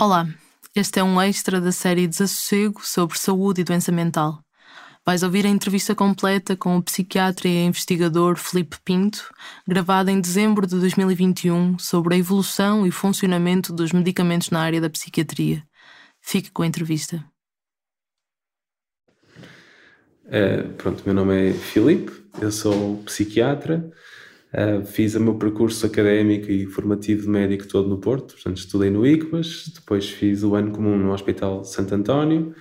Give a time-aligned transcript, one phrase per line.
[0.00, 0.28] Olá,
[0.76, 4.38] este é um extra da série Desassossego sobre saúde e doença mental.
[5.04, 9.28] Vais ouvir a entrevista completa com o psiquiatra e investigador Felipe Pinto,
[9.66, 14.88] gravada em dezembro de 2021, sobre a evolução e funcionamento dos medicamentos na área da
[14.88, 15.64] psiquiatria.
[16.20, 17.24] Fique com a entrevista.
[20.26, 23.90] Uh, pronto, meu nome é Filipe, eu sou psiquiatra,
[24.52, 28.88] Uh, fiz o meu percurso académico e formativo de médico todo no Porto, portanto estudei
[28.88, 32.54] no ICBAS, depois fiz o ano comum no Hospital Santo António,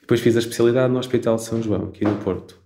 [0.00, 2.58] depois fiz a especialidade no Hospital São João, aqui no Porto.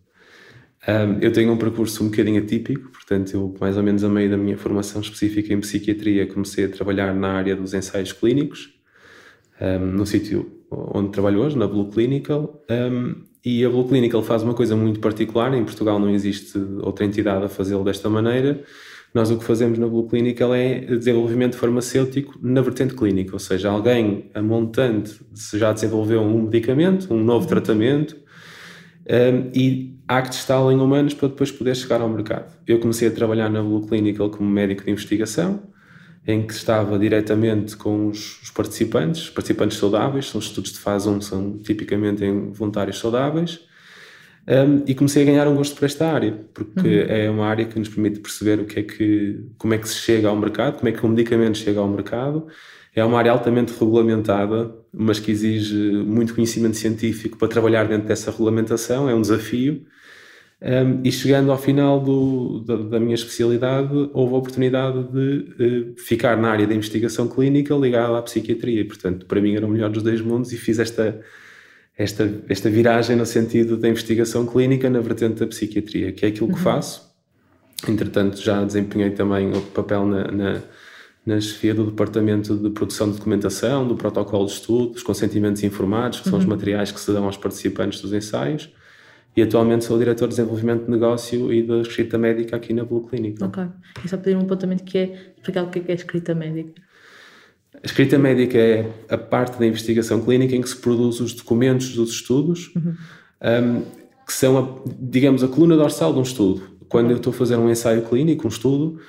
[0.87, 4.31] Um, eu tenho um percurso um bocadinho atípico, portanto eu mais ou menos a meio
[4.31, 8.73] da minha formação específica em psiquiatria comecei a trabalhar na área dos ensaios clínicos,
[9.61, 14.43] um, no sítio onde trabalho hoje, na Blue Clinical, um, e a Blue Clinical faz
[14.43, 18.63] uma coisa muito particular, em Portugal não existe outra entidade a fazê-lo desta maneira.
[19.13, 23.71] Nós o que fazemos na Blue Clinical é desenvolvimento farmacêutico na vertente clínica, ou seja,
[23.71, 25.21] alguém a montante
[25.55, 28.17] já desenvolveu um medicamento, um novo tratamento,
[29.09, 32.57] um, e há que testá-lo em humanos para depois poder chegar ao mercado.
[32.67, 35.61] Eu comecei a trabalhar na Blue Clinical como médico de investigação,
[36.27, 41.09] em que estava diretamente com os, os participantes, os participantes saudáveis, são estudos de fase
[41.09, 43.61] 1, são tipicamente em voluntários saudáveis,
[44.49, 47.07] um, e comecei a ganhar um gosto por esta área, porque uhum.
[47.09, 49.97] é uma área que nos permite perceber o que é que, como é que se
[49.97, 52.47] chega ao mercado, como é que o medicamento chega ao mercado.
[52.95, 58.33] É uma área altamente regulamentada, mas que exige muito conhecimento científico para trabalhar dentro dessa
[58.33, 59.87] regulamentação, é um desafio.
[60.63, 65.95] Um, e chegando ao final do, da, da, minha especialidade, houve a oportunidade de uh,
[65.97, 68.83] ficar na área da investigação clínica ligada à psiquiatria.
[68.83, 71.19] E, portanto, para mim era o melhor dos dois mundos e fiz esta,
[71.97, 76.49] esta, esta viragem no sentido da investigação clínica na vertente da psiquiatria, que é aquilo
[76.49, 76.61] que uhum.
[76.61, 77.11] faço.
[77.89, 80.61] Entretanto, já desempenhei também o papel na, na,
[81.25, 86.21] na chefia do Departamento de Produção de Documentação, do protocolo de estudo, dos consentimentos informados,
[86.21, 86.51] que são os uhum.
[86.51, 88.69] materiais que se dão aos participantes dos ensaios
[89.37, 92.85] e atualmente sou o diretor de desenvolvimento de negócio e da escrita médica aqui na
[92.85, 93.43] Blue Clinic.
[93.43, 93.65] Ok.
[94.05, 96.83] E só pedir um apontamento que é explicar o que é, que é escrita médica.
[97.75, 101.95] A escrita médica é a parte da investigação clínica em que se produz os documentos
[101.95, 102.95] dos estudos, uhum.
[103.43, 103.83] um,
[104.27, 106.63] que são, a, digamos, a coluna dorsal de um estudo.
[106.89, 109.01] Quando eu estou a fazer um ensaio clínico, um estudo,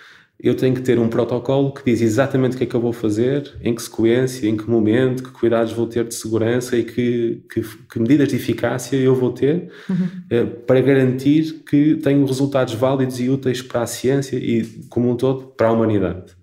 [0.43, 2.91] eu tenho que ter um protocolo que diz exatamente o que é que eu vou
[2.91, 7.43] fazer, em que sequência, em que momento, que cuidados vou ter de segurança e que,
[7.51, 10.07] que, que medidas de eficácia eu vou ter uhum.
[10.31, 15.15] eh, para garantir que tenho resultados válidos e úteis para a ciência e, como um
[15.15, 16.33] todo, para a humanidade.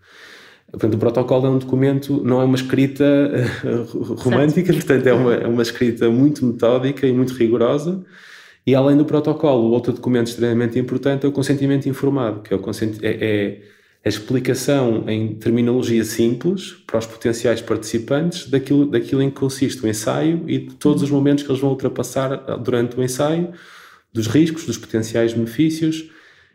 [0.70, 3.04] Portanto, o protocolo é um documento, não é uma escrita
[3.64, 4.86] uh, romântica, certo.
[4.86, 8.04] portanto, é uma, é uma escrita muito metódica e muito rigorosa.
[8.64, 12.60] E além do protocolo, outro documento extremamente importante é o consentimento informado, que é, o
[12.60, 13.02] consent...
[13.02, 19.36] é, é a explicação em terminologia simples para os potenciais participantes daquilo, daquilo em que
[19.36, 23.52] consiste o ensaio e de todos os momentos que eles vão ultrapassar durante o ensaio,
[24.12, 26.10] dos riscos, dos potenciais benefícios.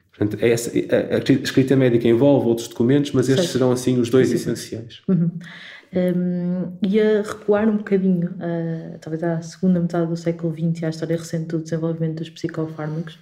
[0.10, 4.10] Portanto, é essa, a, a, escrita médica envolve outros documentos, mas estes serão assim os
[4.10, 5.02] dois essenciais.
[5.08, 5.32] Uhum.
[5.96, 10.90] Um, e a recuar um bocadinho, uh, talvez à segunda metade do século XX, à
[10.90, 13.20] história recente do desenvolvimento dos psicofármacos,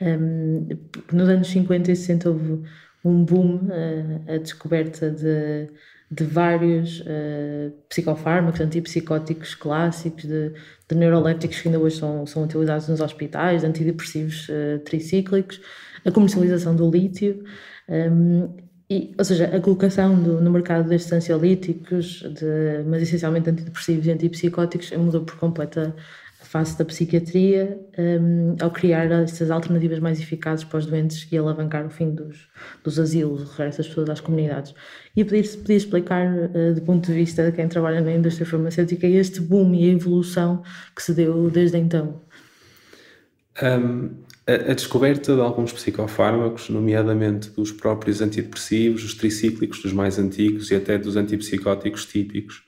[0.00, 0.66] um,
[1.12, 2.62] nos anos 50 e 60 houve
[3.06, 5.68] um boom, uh, a descoberta de,
[6.10, 10.52] de vários uh, psicofármacos, antipsicóticos clássicos, de,
[10.88, 15.60] de neurolépticos que ainda hoje são, são utilizados nos hospitais, antidepressivos uh, tricíclicos,
[16.04, 17.44] a comercialização do lítio,
[17.88, 23.50] um, ehm, e, ou seja, a colocação do, no mercado destes ansiolíticos, de, mas essencialmente
[23.50, 25.94] antidepressivos e antipsicóticos, mudou por completa
[26.46, 31.86] face da psiquiatria um, ao criar estas alternativas mais eficazes para os doentes e alavancar
[31.86, 32.48] o fim dos,
[32.84, 34.74] dos asilos, o regresso das pessoas às comunidades.
[35.16, 39.06] E podia, podia explicar, uh, do ponto de vista de quem trabalha na indústria farmacêutica,
[39.06, 40.62] este boom e a evolução
[40.94, 42.20] que se deu desde então?
[43.62, 44.10] Um,
[44.46, 50.70] a, a, descoberta de alguns psicofármacos, nomeadamente dos próprios antidepressivos, os tricíclicos, dos mais antigos
[50.70, 52.62] e até dos antipsicóticos típicos,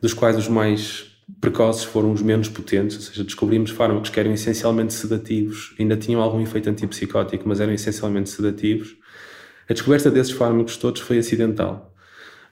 [0.00, 4.32] dos quais os mais precoces foram os menos potentes, ou seja, descobrimos fármacos que eram
[4.32, 8.96] essencialmente sedativos, ainda tinham algum efeito antipsicótico, mas eram essencialmente sedativos.
[9.68, 11.94] A descoberta desses fármacos todos foi acidental.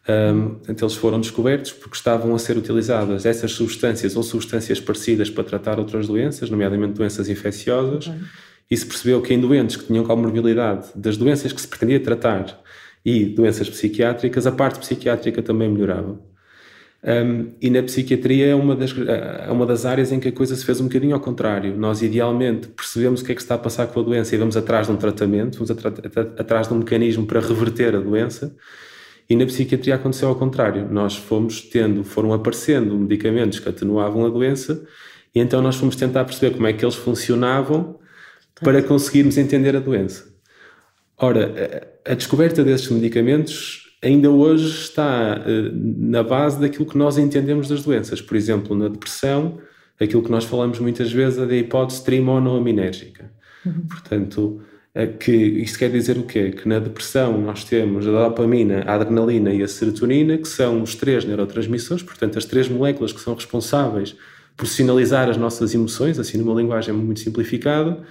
[0.09, 5.45] Um, eles foram descobertos porque estavam a ser utilizadas essas substâncias ou substâncias parecidas para
[5.45, 8.21] tratar outras doenças, nomeadamente doenças infecciosas, uhum.
[8.69, 12.61] e se percebeu que em doentes que tinham comorbilidade das doenças que se pretendia tratar
[13.05, 16.19] e doenças psiquiátricas, a parte psiquiátrica também melhorava.
[17.05, 20.55] Um, e na psiquiatria é uma, das, é uma das áreas em que a coisa
[20.55, 21.77] se fez um bocadinho ao contrário.
[21.77, 24.57] Nós, idealmente, percebemos o que é que está a passar com a doença e vamos
[24.57, 25.71] atrás de um tratamento, vamos
[26.39, 28.55] atrás de um mecanismo para reverter a doença.
[29.29, 30.89] E na psiquiatria aconteceu ao contrário.
[30.91, 34.87] Nós fomos tendo, foram aparecendo medicamentos que atenuavam a doença
[35.35, 37.99] e então nós fomos tentar perceber como é que eles funcionavam
[38.61, 40.31] para conseguirmos entender a doença.
[41.17, 47.17] Ora, a, a descoberta desses medicamentos ainda hoje está uh, na base daquilo que nós
[47.17, 48.21] entendemos das doenças.
[48.21, 49.59] Por exemplo, na depressão,
[49.99, 53.31] aquilo que nós falamos muitas vezes é da hipótese trimonoaminérgica.
[53.65, 53.87] Uhum.
[53.89, 54.61] Portanto,
[54.95, 56.51] é que isto quer dizer o quê?
[56.51, 60.95] Que na depressão nós temos a dopamina, a adrenalina e a serotonina, que são os
[60.95, 64.15] três neurotransmissores, portanto, as três moléculas que são responsáveis
[64.57, 68.03] por sinalizar as nossas emoções, assim numa linguagem muito simplificada.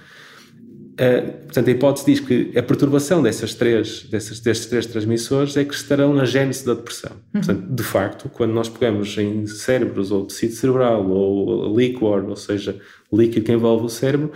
[0.92, 5.64] Uh, portanto, a hipótese diz que a perturbação dessas três, dessas, destes três transmissores é
[5.64, 7.12] que estarão na gênese da depressão.
[7.12, 7.40] Uhum.
[7.40, 12.78] Portanto, de facto, quando nós pegamos em cérebros ou tecido cerebral ou líquor, ou seja,
[13.10, 14.32] líquido que envolve o cérebro,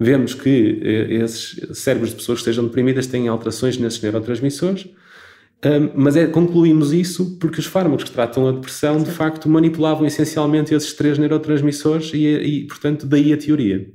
[0.00, 4.88] vemos que uh, esses cérebros de pessoas que estejam deprimidas têm alterações nesses neurotransmissores,
[5.96, 10.72] mas é, concluímos isso porque os fármacos que tratam a depressão, de facto, manipulavam essencialmente
[10.72, 13.90] esses três neurotransmissores e, e, portanto, daí a teoria.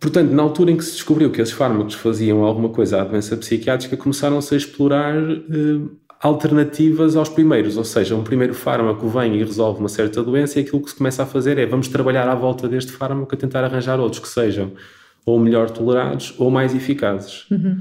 [0.00, 3.36] Portanto, na altura em que se descobriu que esses fármacos faziam alguma coisa à doença
[3.36, 9.44] psiquiátrica, começaram-se a explorar uh, alternativas aos primeiros, ou seja, um primeiro fármaco vem e
[9.44, 12.34] resolve uma certa doença e aquilo que se começa a fazer é vamos trabalhar à
[12.34, 14.72] volta deste fármaco a tentar arranjar outros que sejam
[15.26, 17.46] ou melhor tolerados ou mais eficazes.
[17.50, 17.78] Uhum.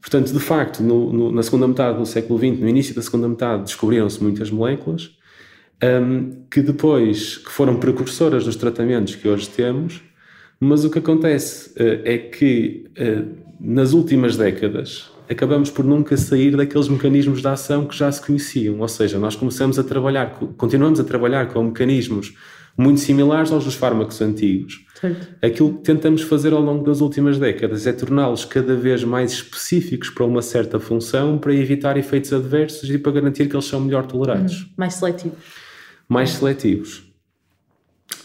[0.00, 3.28] Portanto, de facto, no, no, na segunda metade do século XX, no início da segunda
[3.28, 5.16] metade, descobriram-se muitas moléculas
[5.82, 10.02] um, que depois que foram precursoras dos tratamentos que hoje temos,
[10.60, 16.56] mas o que acontece uh, é que uh, nas últimas décadas acabamos por nunca sair
[16.56, 21.00] daqueles mecanismos de ação que já se conheciam, ou seja, nós começamos a trabalhar, continuamos
[21.00, 22.34] a trabalhar com mecanismos
[22.76, 24.84] muito similares aos dos fármacos antigos.
[25.00, 25.28] Certo.
[25.42, 30.10] Aquilo que tentamos fazer ao longo das últimas décadas é torná-los cada vez mais específicos
[30.10, 34.06] para uma certa função, para evitar efeitos adversos e para garantir que eles são melhor
[34.06, 34.62] tolerados.
[34.62, 35.38] Hum, mais seletivos.
[36.08, 37.05] Mais seletivos.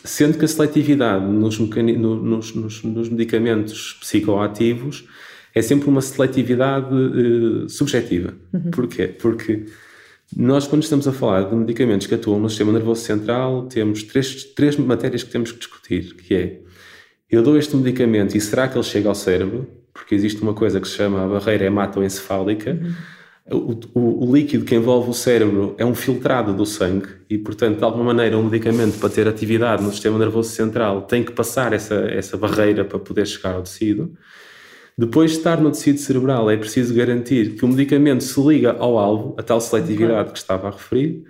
[0.03, 5.07] Sendo que a seletividade nos, nos, nos, nos medicamentos psicoativos
[5.53, 8.33] é sempre uma seletividade uh, subjetiva.
[8.53, 8.71] Uhum.
[8.71, 9.07] Porquê?
[9.07, 9.65] Porque
[10.35, 14.45] nós, quando estamos a falar de medicamentos que atuam no sistema nervoso central, temos três,
[14.45, 16.59] três matérias que temos que discutir, que é,
[17.29, 19.67] eu dou este medicamento e será que ele chega ao cérebro?
[19.93, 22.71] Porque existe uma coisa que se chama a barreira hematoencefálica.
[22.71, 22.93] Uhum.
[23.51, 27.79] O, o, o, líquido que envolve o cérebro é um filtrado do sangue e, portanto,
[27.79, 31.73] de alguma maneira, um medicamento para ter atividade no sistema nervoso central tem que passar
[31.73, 34.13] essa, essa barreira para poder chegar ao tecido.
[34.97, 38.97] Depois de estar no tecido cerebral, é preciso garantir que o medicamento se liga ao
[38.97, 40.33] alvo, a tal seletividade okay.
[40.33, 41.23] que estava a referir,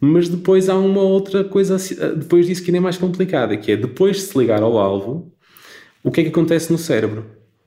[0.00, 1.76] mas depois há uma outra coisa,
[2.16, 5.32] depois disso que ainda é mais complicada, que é depois de se ligar ao alvo,
[6.02, 7.24] o que é que acontece no cérebro?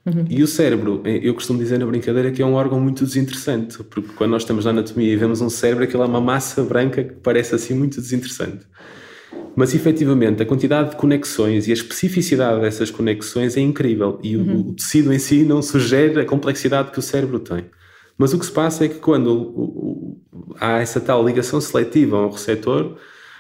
[0.08, 0.26] Uhum.
[0.30, 4.14] E o cérebro, eu costumo dizer na brincadeira que é um órgão muito desinteressante, porque
[4.16, 7.16] quando nós estamos na anatomia e vemos um cérebro, aquilo é uma massa branca que
[7.16, 8.66] parece assim muito desinteressante.
[9.54, 14.56] Mas efetivamente a quantidade de conexões e a especificidade dessas conexões é incrível e uhum.
[14.56, 17.66] o, o, tecido em si não sugere a complexidade que o cérebro tem.
[18.18, 20.22] Mas o que se passa é que quando o, o,
[20.58, 22.96] há essa tal ligação seletiva ao receptor,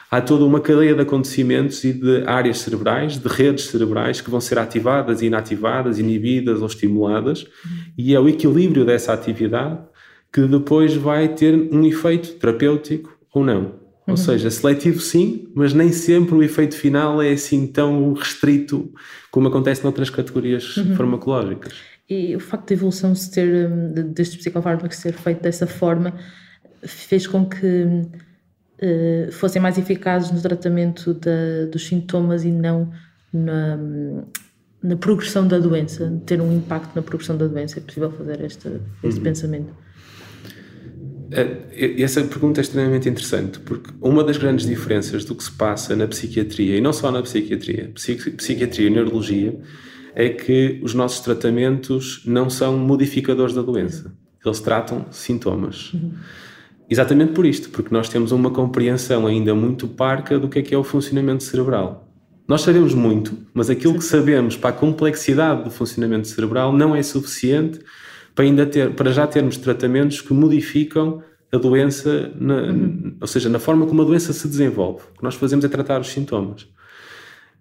[0.09, 4.39] há toda uma cadeia de acontecimentos e de áreas cerebrais, de redes cerebrais que vão
[4.39, 7.45] ser ativadas, inativadas, inibidas ou estimuladas,
[7.97, 9.79] e é o equilíbrio dessa atividade
[10.31, 13.87] que depois vai ter um efeito terapêutico ou não.
[14.07, 14.17] Ou uhum.
[14.17, 18.89] seja, seletivo sim, mas nem sempre o efeito final é assim tão restrito
[19.29, 20.95] como acontece noutras categorias uhum.
[20.95, 21.73] farmacológicas.
[22.09, 26.13] E o facto de evolução se ter, hum, destes psicofármacos ser feito dessa forma
[26.81, 27.85] fez com que
[28.81, 32.91] uh, fossem mais eficazes no tratamento da, dos sintomas e não
[33.33, 33.77] na,
[34.81, 37.79] na progressão da doença, ter um impacto na progressão da doença.
[37.79, 38.69] É possível fazer este,
[39.03, 39.23] este uhum.
[39.23, 39.87] pensamento.
[41.29, 45.95] É, essa pergunta é extremamente interessante, porque uma das grandes diferenças do que se passa
[45.95, 49.59] na psiquiatria, e não só na psiquiatria, psiquiatria e neurologia,
[50.15, 55.93] é que os nossos tratamentos não são modificadores da doença, eles tratam sintomas.
[55.93, 56.13] Uhum.
[56.89, 60.73] Exatamente por isto, porque nós temos uma compreensão ainda muito parca do que é que
[60.73, 62.07] é o funcionamento cerebral.
[62.47, 63.99] Nós sabemos muito, mas aquilo Sim.
[63.99, 67.79] que sabemos para a complexidade do funcionamento cerebral não é suficiente
[68.33, 73.17] para, ainda ter, para já termos tratamentos que modificam a doença, na, uhum.
[73.19, 75.03] ou seja, na forma como a doença se desenvolve.
[75.13, 76.67] O que nós fazemos é tratar os sintomas.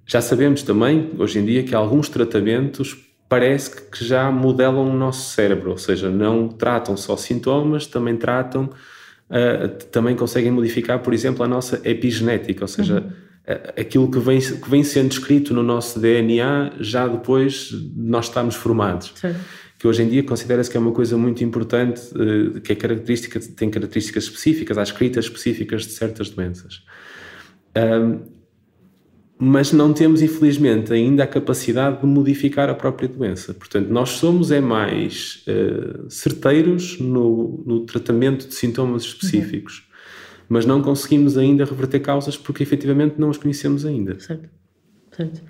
[0.06, 2.96] Já sabemos também, hoje em dia, que alguns tratamentos
[3.28, 8.70] parece que já modelam o nosso cérebro, ou seja, não tratam só sintomas, também tratam,
[9.30, 13.54] uh, também conseguem modificar, por exemplo, a nossa epigenética, ou seja, uhum.
[13.54, 18.54] uh, aquilo que vem, que vem sendo escrito no nosso DNA já depois nós estamos
[18.54, 19.12] formados.
[19.16, 19.34] Sim.
[19.78, 23.40] que hoje em dia considera-se que é uma coisa muito importante, uh, que é característica,
[23.40, 26.82] tem características específicas, há escritas específicas de certas doenças.
[27.76, 28.35] Um,
[29.38, 33.52] mas não temos, infelizmente, ainda a capacidade de modificar a própria doença.
[33.52, 40.44] Portanto, nós somos é mais uh, certeiros no, no, tratamento de sintomas específicos, uhum.
[40.48, 44.18] mas não conseguimos ainda reverter causas porque efetivamente não as conhecemos ainda.
[44.18, 44.48] Certo,
[45.14, 45.42] certo.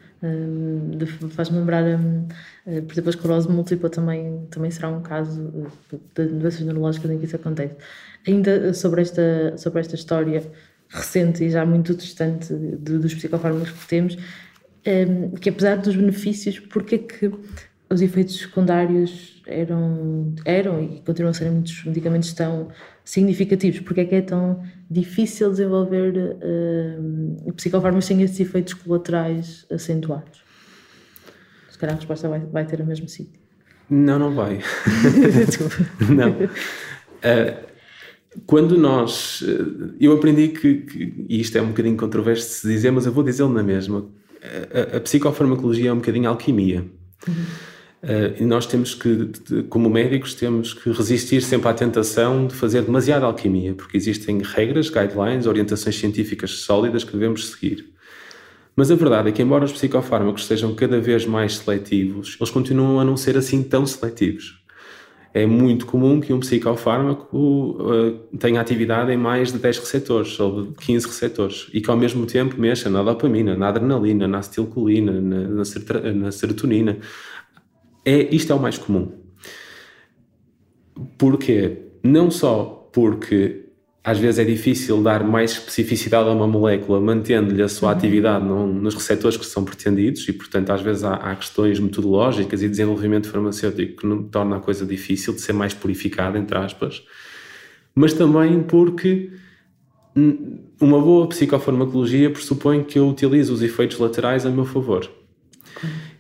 [1.31, 2.27] Faz-me lembrar, um,
[2.67, 7.09] uh, por exemplo, a esclerose múltipla também, também será um caso uh, de doenças neurológicas
[7.09, 7.77] em que isso acontece.
[8.27, 10.43] Ainda sobre esta, sobre esta história
[10.89, 14.17] recente e já muito distante de, dos psicofármacos que temos,
[14.87, 17.31] um, que apesar dos benefícios, porque é que
[17.89, 22.69] os efeitos secundários eram, eram e continuam a ser muitos medicamentos tão
[23.05, 23.81] significativos?
[23.81, 30.45] Porque é que é tão difícil desenvolver uh, psicofármacos sem esses efeitos colaterais acentuados?
[31.71, 33.41] Se calhar a resposta vai, vai ter o mesmo sítio.
[33.89, 34.61] Não, não vai.
[36.09, 36.31] não.
[36.31, 37.67] Uh,
[38.45, 39.43] quando nós.
[39.47, 43.07] Eh, eu aprendi que, que, e isto é um bocadinho controverso de se dizer, mas
[43.07, 44.07] eu vou dizê-lo na mesma.
[44.93, 46.85] A, a, psicofarmacologia é um bocadinho alquimia.
[47.27, 47.35] Uhum.
[48.03, 49.31] Uh, e nós temos que,
[49.69, 54.91] como médicos, temos que resistir sempre à tentação de fazer demasiada alquimia, porque existem regras,
[54.91, 57.93] guidelines, orientações científicas sólidas que devemos seguir.
[58.77, 63.01] Mas a verdade é que, embora os psicofármacos sejam cada vez mais seletivos, eles continuam
[63.01, 64.66] a não ser assim tão seletivos
[65.37, 70.63] é muito comum que um psicofármaco uh, tenha atividade em mais de 10 receptores ou
[70.63, 75.13] de 15 receptores e que ao mesmo tempo mexa na dopamina, na adrenalina, na acetilcolina,
[75.21, 76.97] na, na, na serotonina.
[78.03, 79.13] É, isto é o mais comum.
[81.19, 81.83] Porquê?
[82.03, 83.66] Não só porque
[84.07, 87.97] às vezes é difícil dar mais especificidade a uma molécula, mantendo-lhe a sua uhum.
[87.97, 92.69] atividade nos receptores que são pretendidos, e portanto, às vezes há, há, questões metodológicas e
[92.69, 97.03] desenvolvimento farmacêutico que não, torna a coisa difícil de ser mais purificada, entre aspas,
[97.97, 99.33] mas também porque
[100.81, 105.11] uma boa psicofarmacologia pressupõe que eu utilizo os efeitos laterais a meu favor.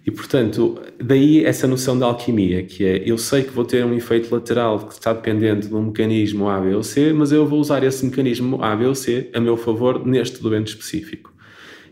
[0.07, 3.93] E, portanto, daí essa noção da alquimia, que é eu sei que vou ter um
[3.93, 7.59] efeito lateral que está dependente de um mecanismo A, B ou C, mas eu vou
[7.59, 11.35] usar esse mecanismo A, B ou C a meu favor neste doente específico.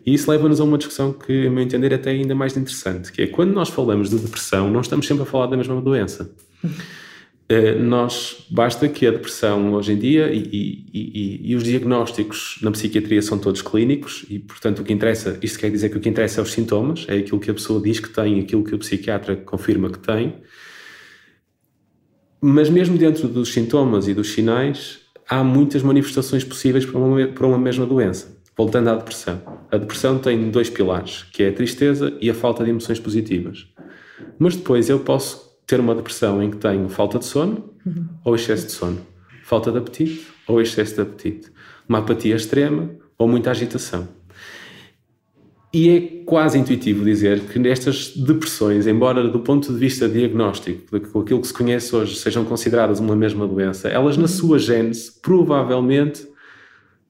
[0.06, 3.11] E isso leva-nos a uma discussão que, a meu entender, é até ainda mais interessante,
[3.11, 6.30] que é quando nós falamos de depressão, não estamos sempre a falar da mesma doença.
[7.46, 12.58] Eh, nós basta que a depressão hoje em dia e, e, e, e, os diagnósticos
[12.62, 16.00] na psiquiatria são todos clínicos e portanto o que interessa isto quer dizer que o
[16.00, 18.74] que interessa é os sintomas é aquilo que a pessoa diz que tem aquilo que
[18.74, 20.36] o psiquiatra confirma que tem.
[22.40, 27.46] Mas mesmo dentro dos sintomas e dos sinais há muitas manifestações possíveis para uma, para
[27.46, 28.42] uma mesma doença.
[28.56, 29.42] Voltando à depressão.
[29.70, 33.66] A depressão tem dois pilares que é a tristeza e a falta de emoções positivas.
[34.38, 38.06] Mas depois eu posso ter uma depressão em que tenho falta de sono uhum.
[38.25, 38.99] ou excesso de sono,
[39.44, 41.50] falta de apetite ou excesso de apetite,
[41.88, 44.09] uma apatia extrema ou muita agitação.
[45.73, 51.40] E é quase intuitivo dizer que nestas depressões, embora do ponto de vista diagnóstico, aquilo
[51.40, 56.28] que se conhece hoje, sejam consideradas uma mesma doença, elas na sua gênese, provavelmente,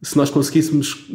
[0.05, 1.09] se nós conseguíssemos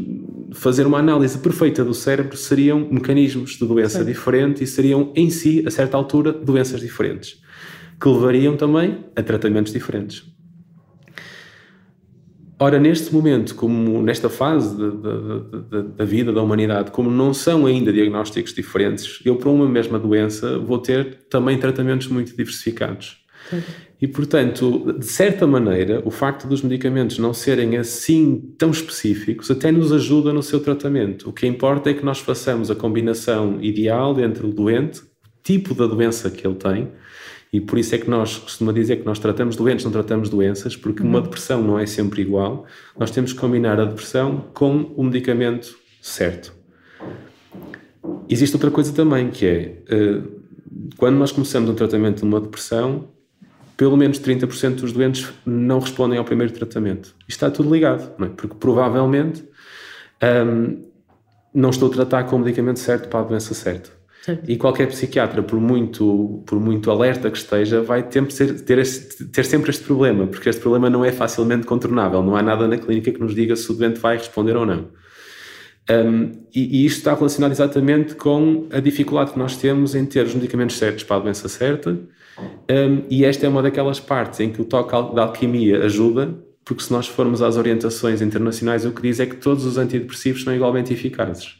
[0.52, 4.06] fazer uma análise perfeita do cérebro, seriam mecanismos de doença Sim.
[4.06, 7.40] diferente e seriam, em si, a certa altura, doenças diferentes,
[8.02, 10.24] que levariam também a tratamentos diferentes.
[12.62, 14.76] Ora, neste momento, como nesta fase
[15.96, 20.58] da vida da humanidade, como não são ainda diagnósticos diferentes, eu, para uma mesma doença,
[20.58, 23.24] vou ter também tratamentos muito diversificados.
[23.50, 23.62] Sim.
[24.02, 29.72] E, portanto, de certa maneira, o facto dos medicamentos não serem assim tão específicos até
[29.72, 31.30] nos ajuda no seu tratamento.
[31.30, 35.02] O que importa é que nós façamos a combinação ideal entre o doente,
[35.44, 36.90] tipo da doença que ele tem,
[37.52, 40.78] e por isso é que nós costumamos dizer que nós tratamos doentes, não tratamos doenças,
[40.78, 41.24] porque uma uhum.
[41.24, 42.66] depressão não é sempre igual.
[42.98, 46.54] Nós temos que combinar a depressão com o medicamento certo.
[48.30, 50.22] Existe outra coisa também, que é, eh,
[50.96, 53.10] quando nós começamos um tratamento de uma depressão,
[53.80, 57.16] pelo menos 30% dos doentes não respondem ao primeiro tratamento.
[57.26, 58.28] Isto está tudo ligado, é?
[58.28, 59.42] porque provavelmente
[60.22, 60.84] um,
[61.54, 63.90] não estou a tratar com o medicamento certo para a doença certa.
[64.46, 69.46] E qualquer psiquiatra, por muito, por muito alerta que esteja, vai ter, ter, este, ter
[69.46, 72.22] sempre este problema, porque este problema não é facilmente contornável.
[72.22, 74.90] Não há nada na clínica que nos diga se o doente vai responder ou não.
[75.90, 80.26] Um, e, e, isto está relacionado exatamente com a dificuldade que nós temos em ter
[80.26, 81.98] os medicamentos certos para a doença certa
[82.70, 86.84] um, e esta é uma daquelas partes em que o toque da alquimia ajuda, porque
[86.84, 90.54] se nós formos às orientações internacionais, o que diz é que todos os antidepressivos são
[90.54, 91.56] igualmente eficazes.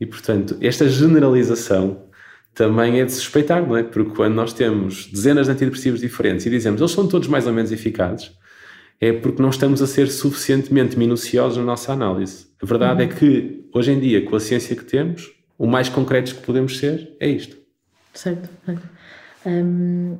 [0.00, 2.06] E, portanto, esta generalização
[2.54, 3.82] também é de suspeitar, não é?
[3.82, 7.52] Porque quando nós temos dezenas de antidepressivos diferentes e dizemos eles são todos mais ou
[7.52, 8.32] menos eficazes,
[8.98, 12.46] é porque não estamos a ser suficientemente minuciosos na nossa análise.
[12.62, 13.10] A verdade uhum.
[13.10, 16.78] é que, hoje em dia, com a ciência que temos, o mais concretos que podemos
[16.78, 17.56] ser é isto.
[18.14, 18.48] Certo.
[19.46, 20.18] Um,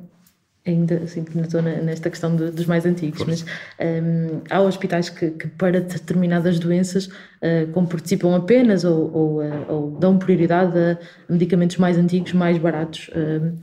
[0.65, 3.45] ainda assim, estou nesta questão de, dos mais antigos, mas
[3.79, 9.91] um, há hospitais que, que, para determinadas doenças, uh, participam apenas ou, ou, uh, ou,
[9.91, 10.97] dão prioridade a
[11.29, 13.09] medicamentos mais antigos, mais baratos.
[13.09, 13.53] Uh,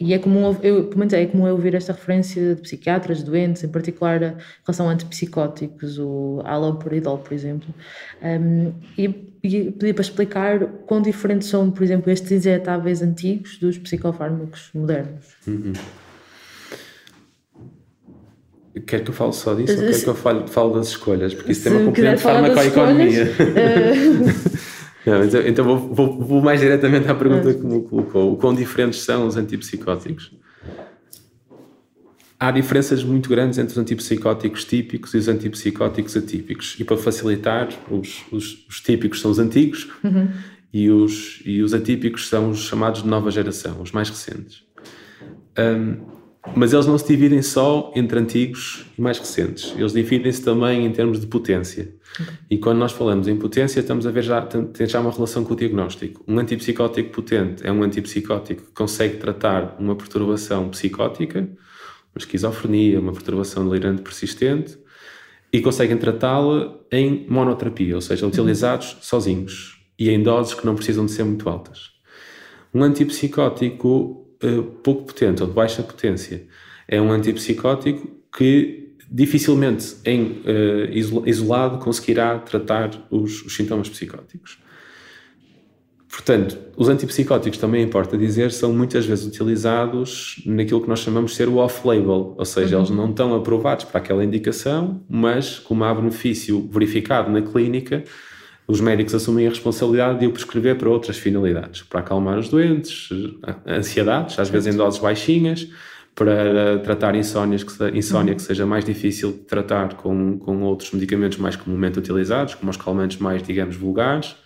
[0.00, 3.62] e é comum, eu, pelo menos é comum eu ouvir esta referência de psiquiatras, doentes,
[3.62, 7.68] em particular a relação a antipsicóticos, o haloperidol, por exemplo.
[8.22, 9.04] Um, e,
[9.42, 15.36] e pedir para explicar quão diferentes são, por exemplo, estes injetáveis antigos dos psicofármacos modernos.
[15.46, 15.74] Uhum.
[18.86, 21.34] Quer que eu fale só disso ou quer que eu fale, fale das escolhas?
[21.34, 23.24] Porque isso tem uma componente farmacoeconomia.
[23.24, 24.60] Uh...
[25.10, 28.32] Não, então, então vou, vou, vou, mais diretamente à pergunta que me colocou.
[28.32, 30.32] O quão diferentes são os antipsicóticos?
[32.38, 36.76] Há diferenças muito grandes entre os antipsicóticos típicos e os antipsicóticos atípicos.
[36.78, 40.28] E para facilitar, os, os, os típicos são os antigos uhum.
[40.72, 44.62] e, os, e os atípicos são os chamados de nova geração, os mais recentes.
[45.58, 46.19] Um,
[46.56, 49.74] mas eles não se dividem só entre antigos e mais recentes.
[49.76, 51.94] Eles dividem-se também em termos de potência.
[52.14, 52.34] Okay.
[52.50, 55.52] E quando nós falamos em potência, estamos a ver já, tem já uma relação com
[55.52, 56.24] o diagnóstico.
[56.26, 63.12] Um antipsicótico potente é um antipsicótico que consegue tratar uma perturbação psicótica, uma esquizofrenia, uma
[63.12, 64.78] perturbação delirante persistente,
[65.52, 68.98] e conseguem tratá-la em monoterapia, ou seja, utilizados uhum.
[69.02, 71.90] sozinhos e em doses que não precisam de ser muito altas.
[72.72, 76.46] Um antipsicótico uh, pouco potente ou de baixa potência.
[76.86, 78.80] É um antipsicótico que
[79.10, 84.58] dificilmente em uh, isolado conseguirá tratar os, os, sintomas psicóticos.
[86.08, 91.36] Portanto, os antipsicóticos, também importa dizer, são muitas vezes utilizados naquilo que nós chamamos de
[91.36, 92.82] ser o off-label, ou seja, uhum.
[92.82, 98.04] eles não estão aprovados para aquela indicação, mas como há benefício verificado na clínica,
[98.70, 103.08] os médicos assumem a responsabilidade de o prescrever para outras finalidades, para acalmar os doentes,
[103.66, 105.68] ansiedades, às vezes em doses baixinhas,
[106.14, 111.38] para tratar insónias que, insónia que seja mais difícil de tratar com, com outros medicamentos
[111.38, 114.36] mais comumente utilizados, como os calmantes mais, digamos, vulgares.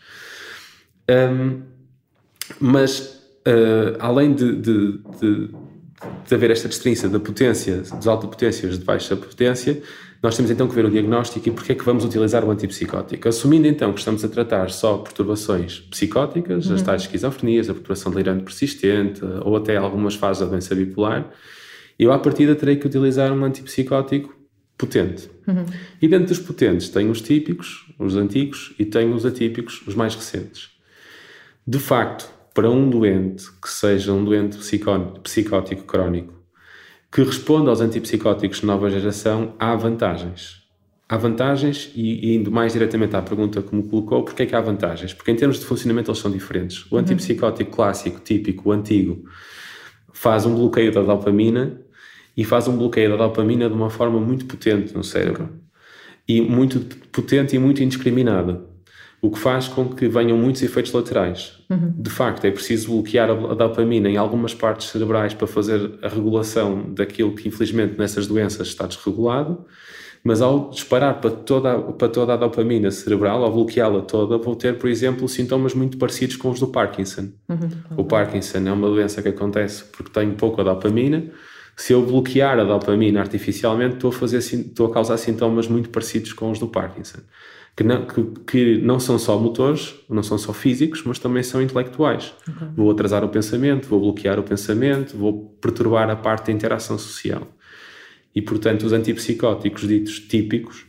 [1.10, 1.60] Um,
[2.58, 5.48] mas, uh, além de, de, de,
[6.26, 9.82] de haver esta distinção da potência, das alta potência e de baixa potência,
[10.24, 13.28] nós temos então que ver o diagnóstico e porque é que vamos utilizar o antipsicótico.
[13.28, 16.76] Assumindo então que estamos a tratar só perturbações psicóticas, uhum.
[16.76, 21.30] as tais esquizofrenias, a perturbação delirante persistente ou até algumas fases da doença bipolar,
[21.98, 24.34] eu à partida terei que utilizar um antipsicótico
[24.78, 25.28] potente.
[25.46, 25.66] Uhum.
[26.00, 30.14] E dentro dos potentes tenho os típicos, os antigos, e tenho os atípicos, os mais
[30.14, 30.70] recentes.
[31.66, 34.56] De facto, para um doente que seja um doente
[35.22, 36.32] psicótico crónico,
[37.14, 40.64] que responde aos antipsicóticos de nova geração, há vantagens.
[41.08, 44.56] Há vantagens, e, e indo mais diretamente à pergunta que me colocou, porque é que
[44.56, 45.14] há vantagens?
[45.14, 46.84] Porque em termos de funcionamento eles são diferentes.
[46.90, 47.02] O uhum.
[47.02, 49.22] antipsicótico clássico, típico, o antigo,
[50.12, 51.80] faz um bloqueio da dopamina
[52.36, 55.50] e faz um bloqueio da dopamina de uma forma muito potente no cérebro.
[56.26, 56.80] E muito
[57.12, 58.73] potente e muito indiscriminada
[59.24, 61.54] o que faz com que venham muitos efeitos laterais.
[61.70, 61.94] Uhum.
[61.96, 66.92] De facto, é preciso bloquear a dopamina em algumas partes cerebrais para fazer a regulação
[66.92, 69.64] daquilo que, infelizmente, nessas doenças está desregulado,
[70.22, 74.76] mas ao disparar para toda, para toda a dopamina cerebral, ao bloqueá-la toda, vou ter,
[74.76, 77.30] por exemplo, sintomas muito parecidos com os do Parkinson.
[77.48, 77.70] Uhum.
[77.96, 81.30] O Parkinson é uma doença que acontece porque tenho pouca dopamina.
[81.74, 86.34] Se eu bloquear a dopamina artificialmente, estou a, fazer, estou a causar sintomas muito parecidos
[86.34, 87.20] com os do Parkinson
[87.76, 91.60] que não, que, que não são só motores, não são só físicos, mas também são
[91.60, 92.32] intelectuais.
[92.48, 92.68] Okay.
[92.76, 97.48] Vou atrasar o pensamento, vou bloquear o pensamento, vou perturbar a parte da interação social.
[98.34, 100.86] E, portanto, os antipsicóticos ditos típicos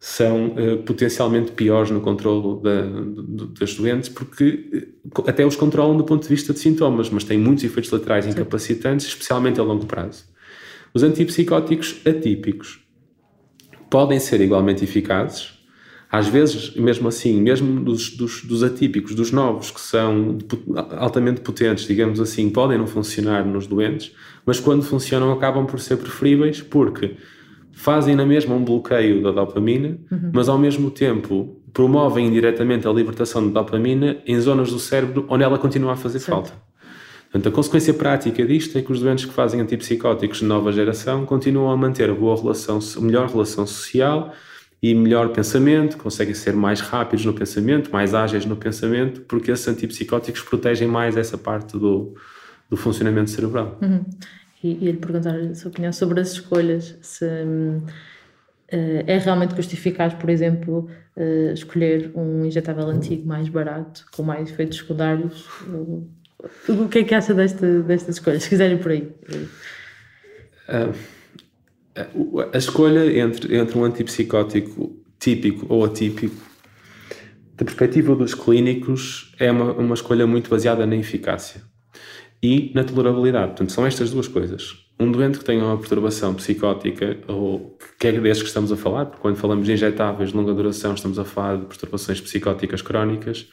[0.00, 2.82] são uh, potencialmente piores no controle da,
[3.58, 7.38] das doentes, porque uh, até os controlam do ponto de vista de sintomas, mas têm
[7.38, 8.32] muitos efeitos laterais Sim.
[8.32, 10.24] incapacitantes, especialmente a longo prazo.
[10.94, 12.80] Os antipsicóticos atípicos
[13.90, 15.57] podem ser igualmente eficazes,
[16.10, 20.38] às vezes, mesmo assim, mesmo dos, dos, dos, atípicos, dos novos, que são
[20.96, 24.12] altamente potentes, digamos assim, podem não funcionar nos doentes,
[24.46, 27.16] mas quando funcionam acabam por ser preferíveis porque
[27.72, 30.30] fazem na mesma um bloqueio da dopamina, uhum.
[30.32, 35.44] mas ao mesmo tempo promovem indiretamente a libertação de dopamina em zonas do cérebro onde
[35.44, 36.48] ela continua a fazer certo.
[36.48, 36.68] falta.
[37.30, 41.26] Portanto, a consequência prática disto é que os doentes que fazem antipsicóticos de nova geração
[41.26, 44.32] continuam a manter a boa relação, a melhor relação social
[44.80, 49.66] e melhor pensamento, conseguem ser mais rápidos no pensamento, mais ágeis no pensamento, porque esses
[49.66, 52.14] antipsicóticos protegem mais essa parte do,
[52.70, 53.76] do funcionamento cerebral.
[53.82, 54.04] Uhum.
[54.62, 57.82] E, e lhe perguntar a sua opinião sobre as escolhas, se uh,
[58.70, 64.78] é realmente justificado, por exemplo, uh, escolher um injetável antigo mais barato, com mais efeitos
[64.78, 65.44] secundários.
[65.66, 66.08] Uh,
[66.68, 68.44] o que é que acha desta, destas escolhas?
[68.44, 69.12] Se quiserem por aí.
[70.68, 71.17] Uh,
[72.52, 76.36] a escolha entre, entre um antipsicótico típico ou atípico,
[77.56, 81.62] da perspectiva dos clínicos, é uma, uma escolha muito baseada na eficácia
[82.42, 83.48] e na tolerabilidade.
[83.48, 84.76] Portanto, são estas duas coisas.
[85.00, 89.06] Um doente que tenha uma perturbação psicótica, ou que é desses que estamos a falar,
[89.06, 93.48] porque quando falamos de injetáveis de longa duração, estamos a falar de perturbações psicóticas crónicas,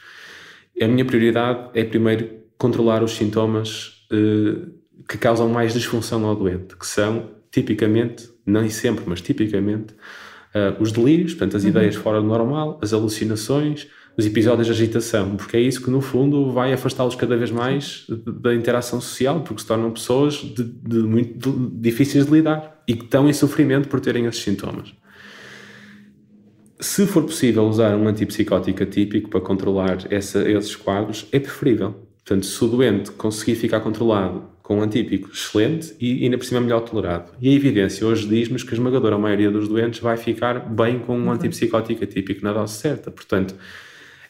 [0.81, 4.67] a minha prioridade é primeiro controlar os sintomas eh,
[5.07, 10.91] que causam mais disfunção ao doente, que são tipicamente, nem sempre, mas tipicamente, uh, os
[10.91, 11.69] delírios, portanto, as uhum.
[11.69, 13.87] ideias fora do normal, as alucinações,
[14.17, 18.05] os episódios de agitação, porque é isso que, no fundo, vai afastá-los cada vez mais
[18.41, 22.93] da interação social, porque se tornam pessoas de, de muito de, difíceis de lidar e
[22.93, 24.93] que estão em sofrimento por terem esses sintomas.
[26.79, 31.95] Se for possível usar um antipsicótico atípico para controlar essa, esses quadros, é preferível.
[32.17, 36.59] Portanto, se o doente conseguir ficar controlado com um antípico excelente e ainda por cima
[36.59, 37.31] melhor tolerado.
[37.39, 41.15] E a evidência hoje diz-nos que a esmagadora maioria dos doentes vai ficar bem com
[41.15, 43.11] um antipsicótico atípico na dose certa.
[43.11, 43.53] Portanto,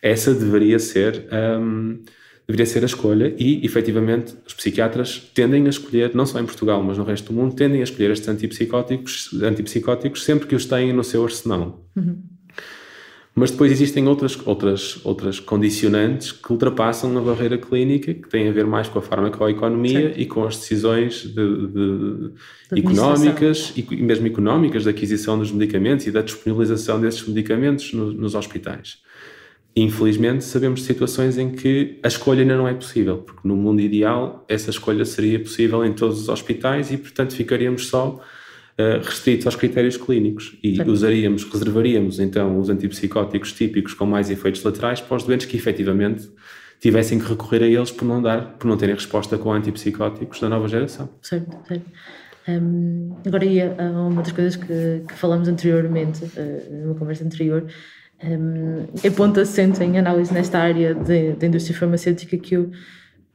[0.02, 1.26] essa deveria ser,
[1.58, 2.00] um,
[2.45, 6.84] deveria ser a escolha e, efetivamente, os psiquiatras tendem a escolher, não só em Portugal,
[6.84, 10.91] mas no resto do mundo, tendem a escolher estes antipsicóticos, antipsicóticos sempre que os têm
[10.91, 11.88] no seu arsenal.
[11.95, 12.21] Uhum.
[13.38, 18.52] Mas depois existem outras, outras, outras condicionantes que ultrapassam a barreira clínica, que têm a
[18.52, 22.32] ver mais com a farmacoeconomia e com as decisões de, de,
[22.71, 28.13] de económicas e mesmo económicas da aquisição dos medicamentos e da disponibilização desses medicamentos no,
[28.13, 29.00] nos hospitais.
[29.76, 33.82] Infelizmente, sabemos de situações em que a escolha ainda não é possível, porque no mundo
[33.82, 38.21] ideal essa escolha seria possível em todos os hospitais e, portanto, ficaríamos só
[39.04, 40.84] restritos aos critérios clínicos e Sim.
[40.84, 46.30] usaríamos, reservaríamos então os antipsicóticos típicos com mais efeitos laterais para os doentes que efetivamente
[46.80, 50.50] tivessem que recorrer a eles por não dar, por não terem resposta com antipsicóticos da
[50.50, 51.10] nova geração.
[51.22, 51.86] Certo, certo.
[52.48, 57.66] Um, agora ia a uma das coisas que, que falamos anteriormente, uh, numa conversa anterior,
[58.24, 62.72] um, é ponto assente em análise nesta área da indústria farmacêutica que o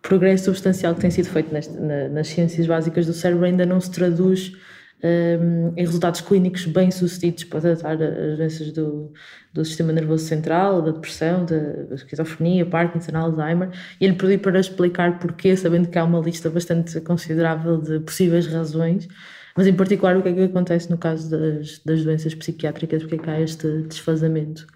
[0.01, 3.81] progresso substancial que tem sido feito neste, na, nas ciências básicas do cérebro ainda não
[3.81, 4.53] se traduz
[5.03, 9.13] um, em resultados clínicos bem-sucedidos para tratar as doenças do,
[9.53, 15.19] do sistema nervoso central, da depressão, da esquizofrenia, Parkinson, Alzheimer, e ele pediu para explicar
[15.19, 19.09] porquê, sabendo que há uma lista bastante considerável de possíveis razões,
[19.57, 23.17] mas em particular o que é que acontece no caso das, das doenças psiquiátricas, porque
[23.17, 24.67] é que há este desfazamento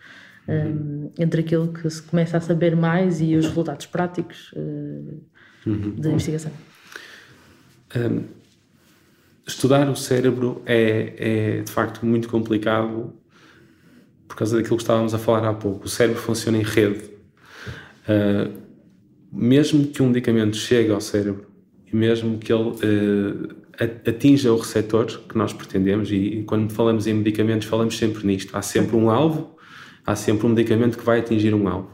[0.48, 5.22] um, entre aquilo que se começa a saber mais e os resultados práticos uh,
[5.66, 5.94] uhum.
[5.96, 6.52] da investigação.
[7.96, 8.43] Um
[9.46, 11.14] estudar o cérebro é,
[11.58, 13.12] é de facto muito complicado
[14.26, 15.86] por causa daquilo que estávamos a falar há pouco.
[15.86, 17.04] O cérebro funciona em rede.
[18.08, 18.52] Uh,
[19.32, 21.46] mesmo que um medicamento chegue ao cérebro
[21.90, 23.64] e mesmo que ele uh,
[24.08, 28.56] atinja o receptor que nós pretendemos, e, e quando falamos em medicamentos, falamos sempre nisto:
[28.56, 29.56] há sempre um alvo,
[30.06, 31.90] há sempre um medicamento que vai atingir um alvo.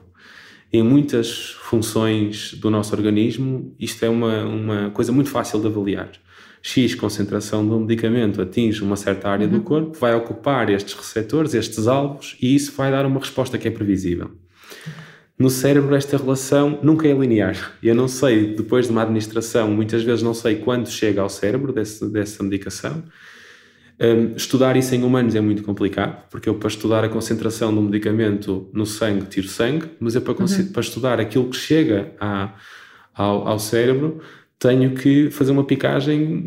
[0.73, 6.13] Em muitas funções do nosso organismo, isto é uma, uma coisa muito fácil de avaliar.
[6.63, 9.53] X concentração de um medicamento atinge uma certa área uhum.
[9.53, 13.67] do corpo, vai ocupar estes receptores, estes alvos, e isso vai dar uma resposta que
[13.67, 14.31] é previsível.
[15.39, 17.73] No cérebro, esta relação nunca é linear.
[17.83, 21.73] Eu não sei, depois de uma administração, muitas vezes não sei quando chega ao cérebro
[21.73, 23.03] desse, dessa medicação.
[23.99, 27.81] Um, estudar isso em humanos é muito complicado, porque eu, para estudar a concentração do
[27.81, 30.73] medicamento no sangue, tiro sangue, mas eu, para, uhum.
[30.73, 32.55] para estudar aquilo que chega a,
[33.15, 34.21] ao, ao cérebro,
[34.61, 36.45] tenho que fazer uma picagem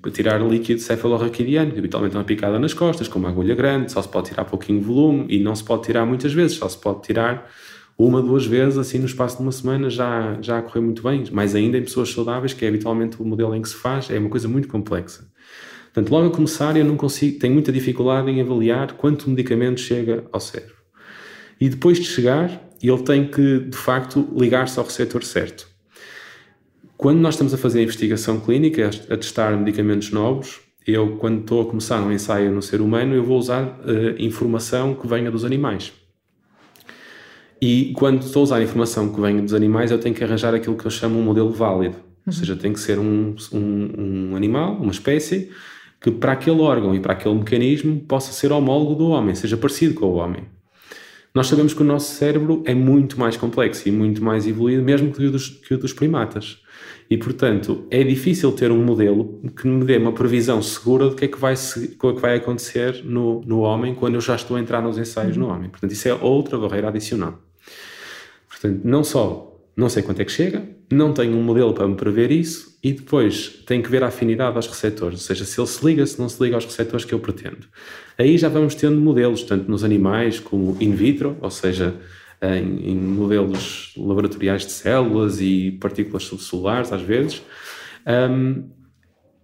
[0.00, 4.00] para tirar líquido cefalorraquidiano, habitualmente é uma picada nas costas, com uma agulha grande, só
[4.00, 7.02] se pode tirar pouquinho volume e não se pode tirar muitas vezes, só se pode
[7.02, 7.46] tirar
[7.98, 11.54] uma, duas vezes, assim no espaço de uma semana já, já correu muito bem, mais
[11.54, 14.30] ainda em pessoas saudáveis, que é habitualmente o modelo em que se faz, é uma
[14.30, 15.30] coisa muito complexa.
[15.92, 20.24] Portanto, logo a começar eu não consigo, tenho muita dificuldade em avaliar quanto medicamento chega
[20.32, 20.76] ao cérebro.
[21.60, 22.50] E depois de chegar,
[22.82, 25.71] ele tem que, de facto, ligar-se ao receptor certo.
[27.02, 31.62] Quando nós estamos a fazer a investigação clínica, a testar medicamentos novos, eu, quando estou
[31.62, 35.44] a começar um ensaio no ser humano, eu vou usar uh, informação que venha dos
[35.44, 35.92] animais.
[37.60, 40.76] E quando estou a usar informação que venha dos animais, eu tenho que arranjar aquilo
[40.76, 41.96] que eu chamo um modelo válido.
[42.24, 45.50] Ou seja, tem que ser um, um, um animal, uma espécie,
[46.00, 49.94] que para aquele órgão e para aquele mecanismo possa ser homólogo do homem, seja parecido
[49.94, 50.44] com o homem.
[51.34, 55.10] Nós sabemos que o nosso cérebro é muito mais complexo e muito mais evoluído, mesmo
[55.12, 56.58] que o dos, que o dos primatas.
[57.08, 61.24] E, portanto, é difícil ter um modelo que me dê uma previsão segura do que
[61.24, 64.82] é que vai, que vai acontecer no, no homem quando eu já estou a entrar
[64.82, 65.70] nos ensaios no homem.
[65.70, 67.38] Portanto, isso é outra barreira adicional.
[68.48, 71.94] Portanto, não só não sei quanto é que chega, não tenho um modelo para me
[71.94, 75.66] prever isso e depois tenho que ver a afinidade aos receptores, ou seja, se ele
[75.66, 77.66] se liga, se não se liga aos receptores que eu pretendo.
[78.22, 81.92] Aí já vamos tendo modelos, tanto nos animais como in vitro, ou seja,
[82.40, 87.42] em, em modelos laboratoriais de células e partículas subcelulares, às vezes.
[88.06, 88.70] Um,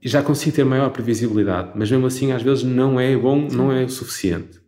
[0.01, 3.83] já consigo ter maior previsibilidade, mas mesmo assim às vezes não é bom, não é
[3.83, 4.61] o suficiente.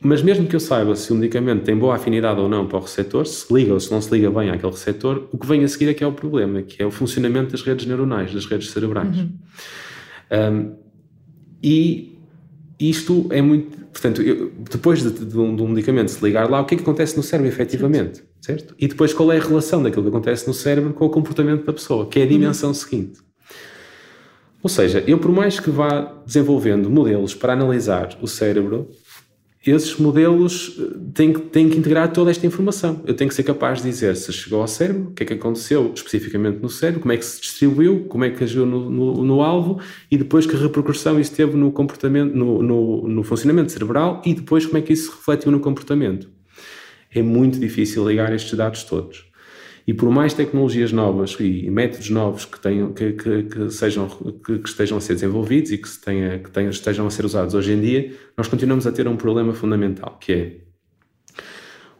[0.00, 2.82] Mas mesmo que eu saiba se o medicamento tem boa afinidade ou não para o
[2.82, 5.68] receptor, se liga ou se não se liga bem àquele receptor, o que vem a
[5.68, 8.70] seguir é que é o problema, que é o funcionamento das redes neuronais, das redes
[8.70, 9.16] cerebrais.
[9.16, 9.32] Uhum.
[10.30, 10.76] Um,
[11.60, 12.13] e
[12.90, 13.84] isto é muito.
[13.86, 16.76] Portanto, eu, depois de, de, um, de, um, medicamento se ligar lá, o que é
[16.76, 18.22] que acontece no cérebro efetivamente?
[18.40, 18.60] Certo.
[18.60, 18.74] certo?
[18.78, 21.72] E depois qual é a relação daquilo que acontece no cérebro com o comportamento da
[21.72, 22.74] pessoa, que é a dimensão uhum.
[22.74, 23.20] seguinte.
[24.62, 28.88] Ou seja, eu por mais que vá desenvolvendo modelos para analisar o cérebro,
[29.70, 33.02] esses modelos eh, têm que, têm que integrar toda esta informação.
[33.06, 35.34] Eu tenho que ser capaz de dizer se chegou ao cérebro, o que é que
[35.34, 39.24] aconteceu especificamente no cérebro, como é que se distribuiu, como é que agiu no, no,
[39.24, 44.20] no alvo e depois que repercussão isso teve no comportamento, no, no, no funcionamento cerebral
[44.24, 46.28] e depois como é que isso se refletiu no comportamento.
[47.14, 49.24] É muito difícil ligar estes dados todos.
[49.86, 54.58] E por mais tecnologias novas e métodos novos que, tenham, que, que, que sejam, que,
[54.58, 57.54] que, estejam a ser desenvolvidos e que, se tenha, que tenham, estejam a ser usados
[57.54, 60.56] hoje em dia, nós continuamos a ter um problema fundamental, que é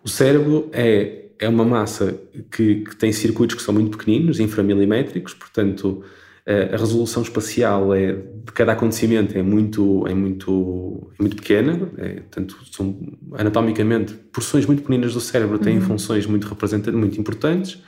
[0.03, 2.18] o cérebro é, é uma massa
[2.51, 6.03] que, que tem circuitos que são muito pequeninos, inframilimétricos, portanto
[6.46, 12.20] a resolução espacial é, de cada acontecimento é muito, é muito, é muito pequena, é,
[12.20, 12.98] portanto, são
[13.33, 15.83] anatomicamente porções muito pequenas do cérebro têm uhum.
[15.83, 17.83] funções muito representantes, muito importantes,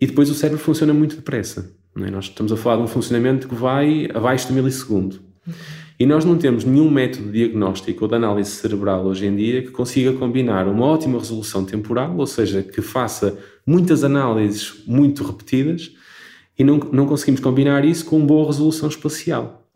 [0.00, 1.70] e depois o cérebro funciona muito depressa.
[1.98, 2.10] É?
[2.10, 5.20] Nós estamos a falar de um funcionamento que vai abaixo de milissegundo.
[5.46, 5.52] Uhum.
[5.98, 9.70] E nós não temos nenhum método diagnóstico ou de análise cerebral hoje em dia que
[9.70, 15.90] consiga combinar uma ótima resolução temporal, ou seja, que faça muitas análises muito repetidas,
[16.58, 19.66] e não, não conseguimos combinar isso com boa resolução espacial.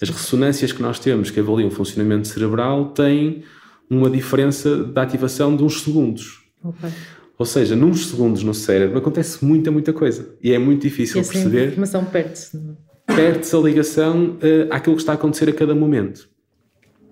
[0.00, 3.42] As ressonâncias que nós temos que avaliam o funcionamento cerebral têm
[3.90, 6.44] uma diferença de ativação de uns segundos.
[6.62, 6.90] Okay.
[7.38, 10.34] Ou seja, nos segundos no cérebro acontece muita, muita coisa.
[10.42, 11.60] E é muito difícil essa perceber.
[11.60, 12.60] A informação perde-se.
[13.06, 16.28] Perde-se a ligação uh, àquilo que está a acontecer a cada momento.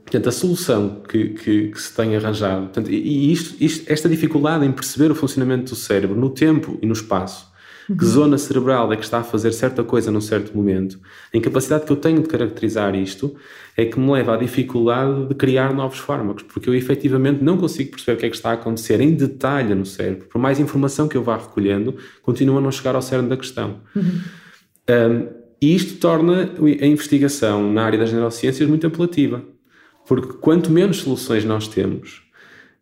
[0.03, 4.65] Portanto, a solução que, que, que se tem arranjado, portanto, e isto, isto, esta dificuldade
[4.65, 7.51] em perceber o funcionamento do cérebro no tempo e no espaço,
[7.87, 10.99] que zona cerebral é que está a fazer certa coisa num certo momento,
[11.33, 13.37] a incapacidade que eu tenho de caracterizar isto
[13.77, 17.91] é que me leva à dificuldade de criar novos fármacos, porque eu efetivamente não consigo
[17.91, 20.27] perceber o que é que está a acontecer em detalhe no cérebro.
[20.29, 23.81] Por mais informação que eu vá recolhendo, continua a não chegar ao cerne da questão.
[23.95, 24.21] Uhum.
[24.89, 25.29] Um,
[25.61, 29.43] e isto torna a investigação na área das neurociências muito apelativa,
[30.07, 32.23] porque quanto menos soluções nós temos,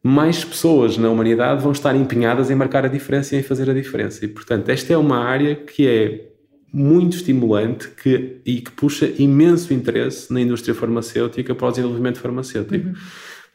[0.06, 3.72] mais pessoas na humanidade vão estar empenhadas em marcar a diferença e em fazer a
[3.72, 4.22] diferença.
[4.22, 6.28] E, portanto, esta é uma área que é
[6.70, 12.88] muito estimulante que, e que puxa imenso interesse na indústria farmacêutica para o desenvolvimento farmacêutico.
[12.88, 12.94] Uhum.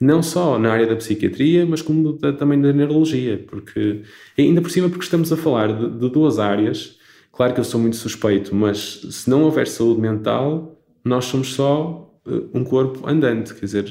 [0.01, 4.01] Não só na área da psiquiatria, mas como da, também da neurologia, porque
[4.35, 6.97] ainda por cima porque estamos a falar de, de duas áreas.
[7.31, 12.08] Claro que eu sou muito suspeito, mas se não houver saúde mental, nós somos só
[12.53, 13.85] um corpo andante, quer dizer,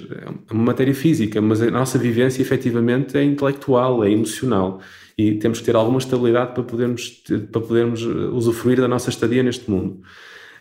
[0.51, 4.81] é uma matéria física, mas a nossa vivência efetivamente é intelectual, é emocional
[5.17, 9.43] e temos que ter alguma estabilidade para podermos, para podermos eh, usufruir da nossa estadia
[9.43, 10.01] neste mundo.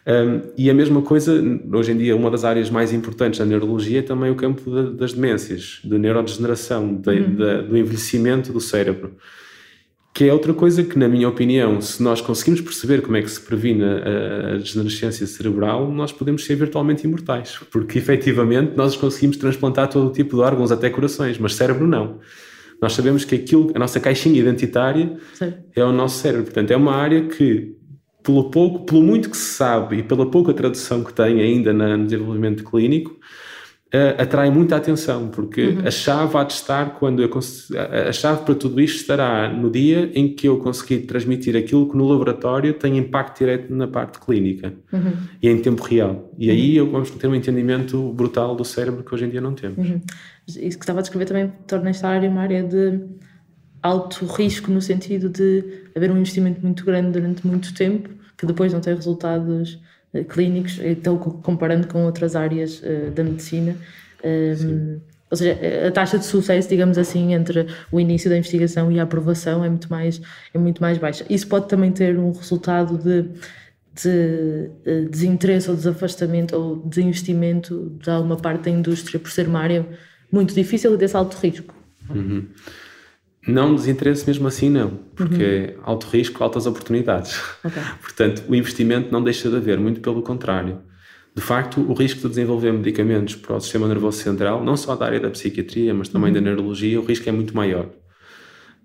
[0.08, 1.34] Um, e a mesma coisa,
[1.74, 4.96] hoje em dia, uma das áreas mais importantes da neurologia é também o campo de,
[4.96, 7.68] das demências, da neurodegeneração, de, uhum.
[7.68, 9.18] do envelhecimento do cérebro
[10.18, 13.30] que é outra coisa que, na minha opinião, se nós conseguimos perceber como é que
[13.30, 19.38] se previne a, a degenerescência cerebral, nós podemos ser virtualmente imortais, porque efetivamente nós conseguimos
[19.38, 22.18] transplantar todo o tipo de órgãos, até corações, mas cérebro não.
[22.82, 25.54] Nós sabemos que aquilo, a nossa caixinha identitária Sim.
[25.76, 26.46] é o nosso cérebro.
[26.46, 27.76] Portanto, é uma área que,
[28.24, 32.06] pelo pouco, pelo muito que se sabe e pela pouca tradução que tem ainda no
[32.06, 33.16] desenvolvimento clínico,
[33.94, 35.88] uh, atrai muita atenção, porque uhum.
[35.88, 37.30] a chave há de estar quando eu
[38.08, 41.98] a chave para tudo isto estará no dia em que eu conseguir transmitir aquilo que
[41.98, 45.14] no laboratório tem impacto direto na parte clínica uhum.
[45.42, 46.32] e em tempo real.
[46.38, 46.92] E aí uhum.
[46.92, 49.78] vamos ter um entendimento brutal do cérebro que hoje em dia não temos.
[49.78, 50.02] Uhum.
[50.48, 53.02] Isso que estava a descrever também torna esta área uma área de
[53.82, 55.64] alto risco no sentido de
[55.96, 59.80] haver um investimento muito grande durante muito tempo que depois não tem resultados
[60.26, 62.82] clínicos, então comparando com outras áreas
[63.14, 63.76] da medicina.
[64.24, 65.00] Um,
[65.30, 69.04] ou seja, a taxa de sucesso, digamos assim, entre o início da investigação e a
[69.04, 70.22] aprovação é muito mais,
[70.54, 71.26] é muito mais baixa.
[71.30, 73.24] Isso pode também ter um resultado de,
[73.94, 79.60] de eh, desinteresse ou desafastamento ou desinvestimento de alguma parte da indústria por ser uma
[79.60, 79.86] área
[80.32, 81.76] muito difícil e desse alto risco.
[82.10, 82.46] Uhum.
[83.48, 85.42] Não desinteresse mesmo assim, não, porque uhum.
[85.42, 87.42] é alto risco, altas oportunidades.
[87.64, 87.82] Okay.
[88.02, 90.80] Portanto, o investimento não deixa de haver, muito pelo contrário.
[91.34, 95.06] De facto, o risco de desenvolver medicamentos para o sistema nervoso central, não só da
[95.06, 96.34] área da psiquiatria, mas também uhum.
[96.34, 97.90] da neurologia, o risco é muito maior.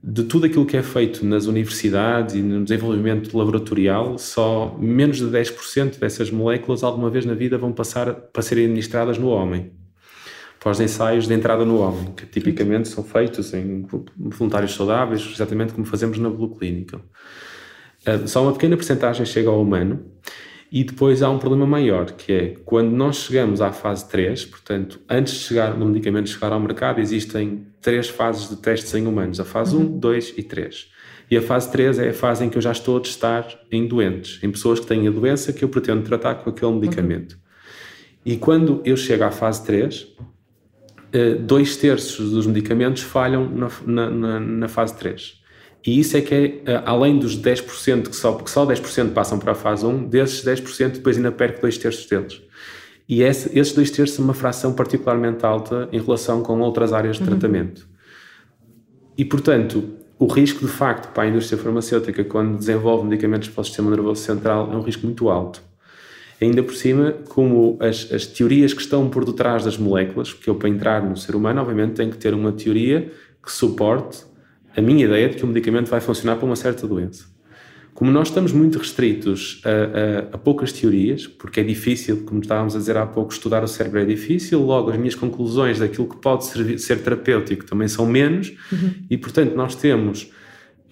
[0.05, 5.27] De tudo aquilo que é feito nas universidades e no desenvolvimento laboratorial, só menos de
[5.27, 9.73] 10% dessas moléculas alguma vez na vida vão passar para serem administradas no homem.
[10.63, 13.85] Para os ensaios de entrada no homem, que tipicamente são feitos em
[14.17, 17.01] voluntários saudáveis, exatamente como fazemos na Blue Clinical.
[18.07, 20.05] Ah, só uma pequena porcentagem chega ao humano
[20.71, 25.01] e depois há um problema maior, que é quando nós chegamos à fase 3, portanto,
[25.09, 29.41] antes de chegar no medicamento chegar ao mercado, existem três fases de testes em humanos:
[29.41, 29.97] a fase uhum.
[29.97, 30.89] 1, 2 e 3.
[31.31, 33.87] E a fase 3 é a fase em que eu já estou a testar em
[33.87, 37.33] doentes, em pessoas que têm a doença que eu pretendo tratar com aquele medicamento.
[37.33, 37.39] Uhum.
[38.25, 40.23] E quando eu chego à fase 3, eh,
[41.41, 43.49] dois terços dos medicamentos falham
[43.87, 45.43] na, na, na fase 3.
[45.85, 49.39] E isso é que é, eh, além dos 10% que só, porque só 10% passam
[49.39, 52.41] para a fase 1, desses 10% depois ainda perco dois terços deles.
[53.09, 57.17] E esse, esses dois terços são uma fração particularmente alta em relação com outras áreas
[57.17, 57.29] de uhum.
[57.31, 57.89] tratamento.
[59.19, 59.85] E, portanto,
[60.19, 64.23] o risco de facto para a indústria farmacêutica quando desenvolve medicamentos para o sistema nervoso
[64.23, 65.63] central é um risco muito alto.
[66.43, 70.57] Ainda por cima, como as, as teorias que estão por detrás das moléculas, porque eu
[70.57, 74.25] para entrar no ser humano, obviamente, tenho que ter uma teoria que suporte
[74.77, 77.27] a minha ideia de que o medicamento vai funcionar para uma certa doença.
[77.95, 82.75] Como nós estamos muito restritos a, a, a, poucas teorias, porque é difícil, como estávamos
[82.75, 86.17] a dizer há pouco, estudar o cérebro é difícil, logo as minhas conclusões daquilo que
[86.17, 88.95] pode servir, ser terapêutico também são menos, uhum.
[89.09, 90.33] e portanto nós temos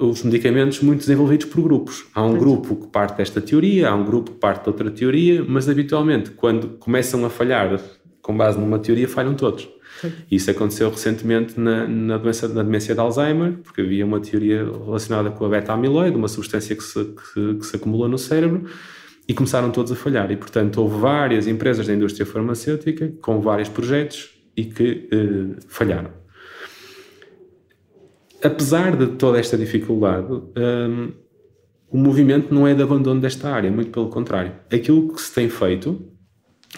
[0.00, 2.06] os medicamentos muito desenvolvidos por grupos.
[2.14, 5.44] Há um grupo que parte desta teoria, há um grupo que parte de outra teoria,
[5.46, 7.78] mas habitualmente, quando começam a falhar
[8.22, 9.68] com base numa teoria, falham todos.
[10.30, 15.30] Isso aconteceu recentemente na, na, doença, na demência de Alzheimer, porque havia uma teoria relacionada
[15.30, 18.64] com a beta-amiloide, uma substância que se, que, que se acumula no cérebro,
[19.28, 20.30] e começaram todos a falhar.
[20.30, 26.19] E, portanto, houve várias empresas da indústria farmacêutica com vários projetos e que eh, falharam.
[28.42, 31.12] Apesar de toda esta dificuldade, um,
[31.90, 34.52] o movimento não é de abandono desta área, muito pelo contrário.
[34.72, 36.00] Aquilo que se tem feito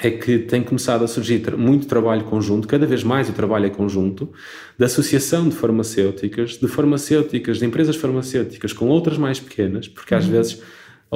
[0.01, 3.71] é que tem começado a surgir muito trabalho conjunto, cada vez mais o trabalho é
[3.71, 4.33] conjunto,
[4.79, 10.25] da associação de farmacêuticas, de farmacêuticas, de empresas farmacêuticas com outras mais pequenas, porque às
[10.25, 10.31] uhum.
[10.31, 10.63] vezes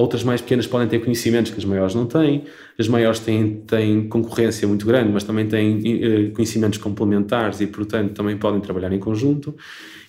[0.00, 2.44] outras mais pequenas podem ter conhecimentos que as maiores não têm,
[2.78, 8.12] as maiores têm, têm concorrência muito grande, mas também têm eh, conhecimentos complementares e, portanto,
[8.12, 9.56] também podem trabalhar em conjunto.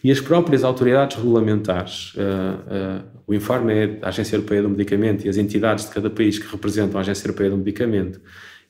[0.03, 5.29] E as próprias autoridades regulamentares, uh, uh, o Infarmed, a Agência Europeia do Medicamento e
[5.29, 8.21] as entidades de cada país que representam a Agência Europeia do Medicamento,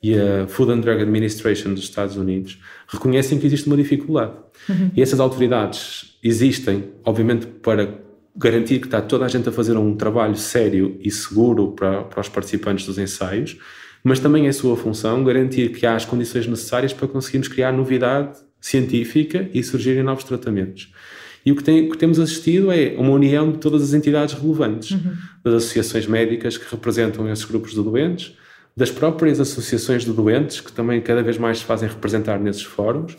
[0.01, 4.34] e a Food and Drug Administration dos Estados Unidos reconhecem que existe uma dificuldade.
[4.69, 4.91] Uhum.
[4.95, 8.06] E essas autoridades existem, obviamente, para
[8.38, 12.21] garantir que está toda a gente a fazer um trabalho sério e seguro para, para
[12.21, 13.58] os participantes dos ensaios,
[14.04, 18.38] mas também é sua função garantir que há as condições necessárias para conseguirmos criar novidade
[18.62, 20.93] científica e surgirem novos tratamentos.
[21.45, 24.91] E o que, tem, que, temos assistido é uma união de todas as entidades relevantes,
[24.91, 25.13] uhum.
[25.43, 28.36] das associações médicas que representam esses grupos de doentes,
[28.76, 33.17] das próprias associações de doentes, que também cada vez mais se fazem representar nesses fóruns,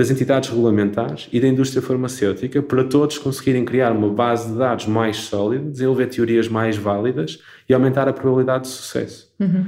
[0.00, 4.86] das entidades regulamentares e da indústria farmacêutica, para todos conseguirem criar uma base de dados
[4.86, 9.30] mais sólida, desenvolver teorias mais válidas e aumentar a probabilidade de sucesso.
[9.38, 9.66] Uhum.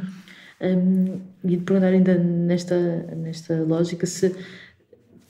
[0.59, 2.75] Um, e de perguntar ainda nesta,
[3.15, 4.35] nesta lógica se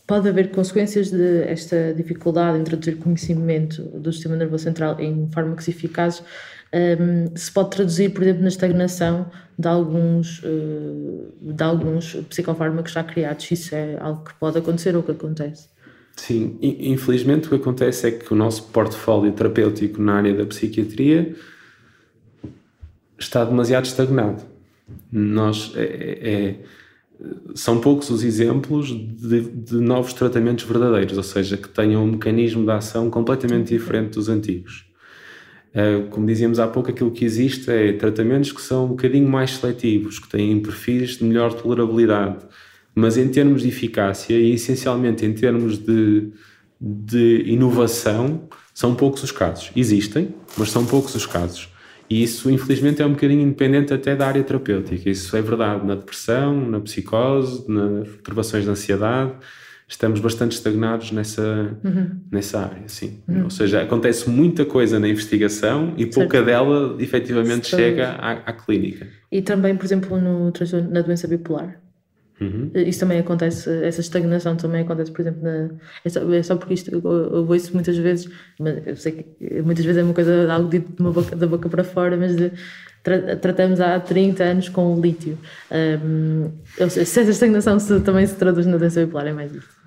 [0.06, 5.66] pode haver consequências de esta dificuldade em introduzir conhecimento do sistema nervoso central em fármacos
[5.66, 6.22] eficazes
[6.74, 13.04] um, se pode traduzir, por exemplo, na estagnação de alguns, uh, de alguns psicofármacos já
[13.04, 13.50] criados.
[13.50, 15.68] Isso é algo que pode acontecer ou que acontece.
[16.16, 21.34] Sim, infelizmente o que acontece é que o nosso portfólio terapêutico na área da psiquiatria
[23.18, 24.42] está demasiado estagnado.
[25.10, 26.56] Nós é, é, é
[27.54, 32.64] são poucos os exemplos de, de, novos tratamentos verdadeiros, ou seja, que tenham um mecanismo
[32.64, 34.91] de ação completamente diferente dos antigos.
[35.74, 39.52] Uh, como dizíamos há pouco, aquilo que existe é tratamentos que são um bocadinho mais
[39.52, 42.44] seletivos, que têm perfis de melhor tolerabilidade,
[42.94, 46.30] mas em termos de eficácia e essencialmente em termos de,
[46.78, 49.70] de inovação, são poucos os casos.
[49.74, 51.68] Existem, mas são poucos os casos.
[52.08, 55.08] E isso, infelizmente, é um bocadinho independente até da área terapêutica.
[55.08, 59.32] Isso é verdade na depressão, na psicose, nas perturbações de ansiedade.
[59.92, 62.18] Estamos bastante estagnados nessa, uhum.
[62.30, 63.22] nessa área, sim.
[63.28, 63.44] Uhum.
[63.44, 66.46] Ou seja, acontece muita coisa na investigação e pouca certo.
[66.46, 69.06] dela efetivamente chega à, à, clínica.
[69.30, 70.50] E também, por exemplo, no,
[70.90, 71.78] na doença bipolar.
[72.40, 72.70] Uhum.
[72.74, 75.68] Isso também acontece, essa estagnação também acontece, por exemplo, na,
[76.02, 79.62] é, só, é só porque isto eu, eu ouço muitas vezes, mas eu sei que
[79.62, 82.34] muitas vezes é uma coisa, algo dito de uma boca, da boca para fora, mas
[82.34, 82.50] de,
[83.02, 85.38] tra, tratamos há 30 anos com o lítio.
[85.70, 89.81] Um, eu, se essa estagnação se, também se traduz na doença bipolar, é mais isso.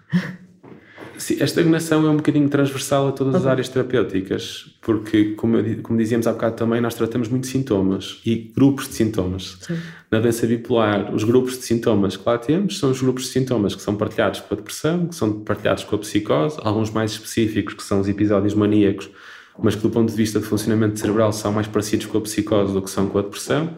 [1.18, 5.82] Sim, a estagnação é um bocadinho transversal a todas as áreas terapêuticas, porque, como, eu,
[5.82, 9.57] como dizíamos há bocado também, nós tratamos muito sintomas e grupos de sintomas.
[9.61, 9.78] Sim.
[10.11, 13.74] Na doença bipolar, os grupos de sintomas que lá temos são os grupos de sintomas
[13.74, 17.74] que são partilhados com a depressão, que são partilhados com a psicose, alguns mais específicos,
[17.74, 19.09] que são os episódios maníacos,
[19.57, 22.74] mas que do ponto de vista de funcionamento cerebral são mais parecidos com a psicose
[22.74, 23.78] do que são com a depressão.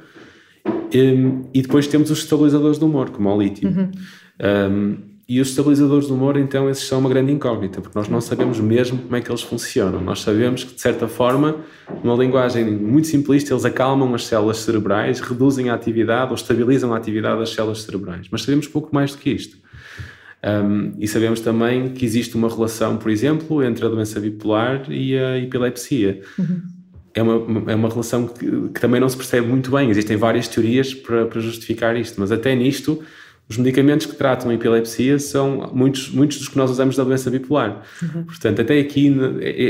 [0.91, 0.99] E,
[1.53, 3.69] e depois temos os estabilizadores do humor, como o lítio.
[3.69, 3.91] Uhum.
[4.71, 8.21] Um, e os estabilizadores do humor, então, esses são uma grande incógnita, porque nós não
[8.21, 9.99] sabemos mesmo como é que eles funcionam.
[9.99, 11.57] Nós sabemos que, de certa forma,
[12.01, 16.97] numa linguagem muito simplista, eles acalmam as células cerebrais, reduzem a atividade ou estabilizam a
[16.97, 18.27] atividade das células cerebrais.
[18.31, 19.57] Mas sabemos pouco mais do que isto.
[20.41, 25.17] Um, e sabemos também que existe uma relação, por exemplo, entre a doença bipolar e
[25.17, 26.21] a epilepsia.
[26.39, 26.61] Uhum.
[27.13, 29.89] É uma, é uma relação que, que, também não se percebe muito bem.
[29.89, 33.03] Existem várias teorias para, para justificar isto, mas até nisto
[33.49, 37.31] os medicamentos que tratam a epilepsia são muitos, muitos dos que nós usamos da doença
[37.31, 37.81] bipolar.
[38.01, 38.23] Uhum.
[38.23, 39.15] Portanto, até aqui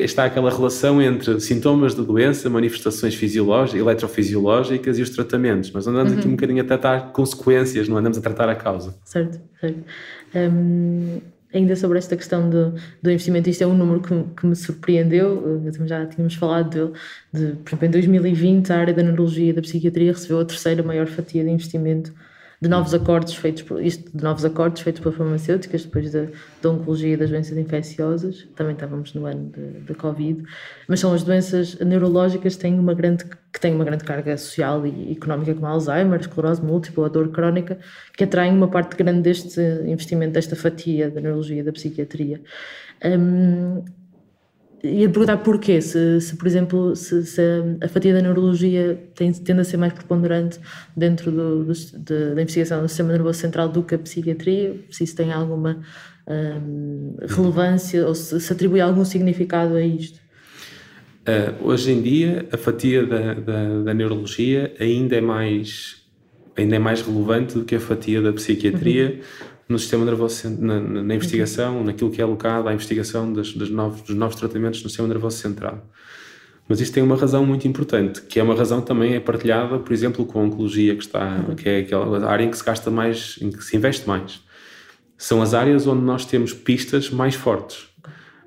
[0.04, 5.70] está aquela relação entre sintomas da doença, manifestações fisiológicas, eletrofisiológicas e os tratamentos.
[5.70, 6.20] Mas andamos uhum.
[6.20, 8.96] aqui um bocadinho a tratar consequências, não andamos a tratar a causa.
[9.06, 9.84] Certo, certo.
[10.36, 11.22] Um,
[11.54, 15.62] ainda sobre esta questão do, do investimento, isto é um número que, que me surpreendeu,
[15.86, 16.94] já tínhamos falado dele,
[17.32, 20.82] de, por exemplo, em 2020 a área da neurologia e da psiquiatria recebeu a terceira
[20.82, 22.12] maior fatia de investimento
[22.60, 26.28] de novos acordos feitos por, isto de novos acordos feitos por farmacêuticas depois da,
[26.70, 28.48] oncologia e das doenças infecciosas.
[28.56, 29.52] Também estávamos no ano
[29.88, 30.44] da Covid.
[30.88, 34.86] Mas são as doenças neurológicas que têm uma grande que têm uma grande carga social
[34.86, 37.80] e económica como Alzheimer, esclerose múltipla, a dor crónica
[38.16, 42.42] que atraem uma parte grande deste investimento desta fatia da neurologia e da psiquiatria.
[43.04, 43.84] Um,
[44.84, 47.42] ia perguntar porquê, se, se por exemplo, se, se,
[47.82, 50.60] a fatia da neurologia tem, tende a ser mais preponderante
[50.96, 55.04] dentro do, do, de, da investigação do sistema nervoso central do que a psiquiatria, se
[55.04, 55.82] isso tem alguma
[56.28, 60.20] hum, relevância ou se, se, atribui algum significado a isto.
[61.28, 65.98] Uh, hoje em dia, a fatia da, da, da, neurologia ainda é mais
[66.56, 70.80] ainda é mais relevante do que a fatia da psiquiatria, uhum no sistema nervoso, na,
[70.80, 74.90] na investigação, naquilo que é alocado à investigação das, das novos, dos novos tratamentos no
[74.90, 75.86] sistema nervoso central.
[76.68, 79.94] Mas isto tem uma razão muito importante, que é uma razão também é partilhada, por
[79.94, 83.38] exemplo, com a oncologia, que, está, que é aquela área em que se gasta mais,
[83.42, 84.42] em que se investe mais.
[85.18, 87.88] São as áreas onde nós temos pistas mais fortes.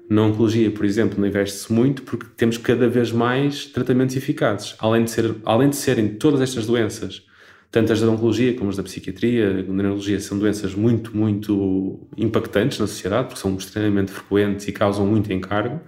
[0.09, 4.75] Na oncologia, por exemplo, não investe-se muito porque temos cada vez mais tratamentos eficazes.
[4.79, 7.23] Além de, ser, além de serem todas estas doenças
[7.71, 12.79] tanto as da oncologia como as da psiquiatria, a neurologia, são doenças muito, muito impactantes
[12.79, 15.81] na sociedade, porque são extremamente frequentes e causam muito encargo.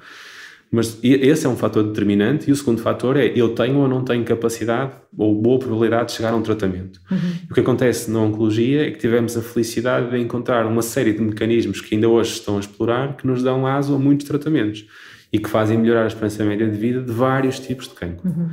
[0.71, 2.49] Mas esse é um fator determinante.
[2.49, 6.13] E o segundo fator é eu tenho ou não tenho capacidade ou boa probabilidade de
[6.13, 6.99] chegar a um tratamento.
[7.11, 7.19] Uhum.
[7.51, 11.21] O que acontece na oncologia é que tivemos a felicidade de encontrar uma série de
[11.21, 14.87] mecanismos que ainda hoje estão a explorar que nos dão aso a muitos tratamentos
[15.31, 18.31] e que fazem melhorar a esperança média de vida de vários tipos de cancro.
[18.31, 18.49] Uhum.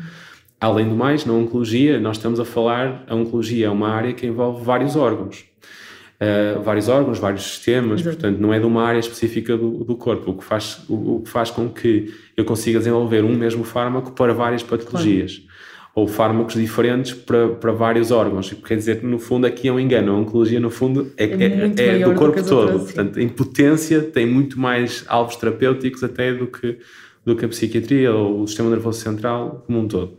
[0.60, 4.28] Além do mais, na oncologia, nós estamos a falar, a oncologia é uma área que
[4.28, 5.46] envolve vários órgãos.
[6.20, 8.18] Uh, vários órgãos, vários sistemas, Exato.
[8.18, 11.22] portanto, não é de uma área específica do, do corpo, o que, faz, o, o,
[11.22, 15.38] que faz com que eu consiga desenvolver um mesmo fármaco para várias patologias.
[15.38, 15.50] Claro.
[15.96, 18.52] Ou fármacos diferentes para, para vários órgãos.
[18.52, 20.12] Quer dizer, no fundo, aqui é um engano.
[20.12, 22.74] A oncologia, no fundo, é, é, é, é do corpo todo.
[22.74, 26.78] Outras, portanto, em potência, tem muito mais alvos terapêuticos até do que,
[27.26, 30.19] do que a psiquiatria ou o sistema nervoso central como um todo.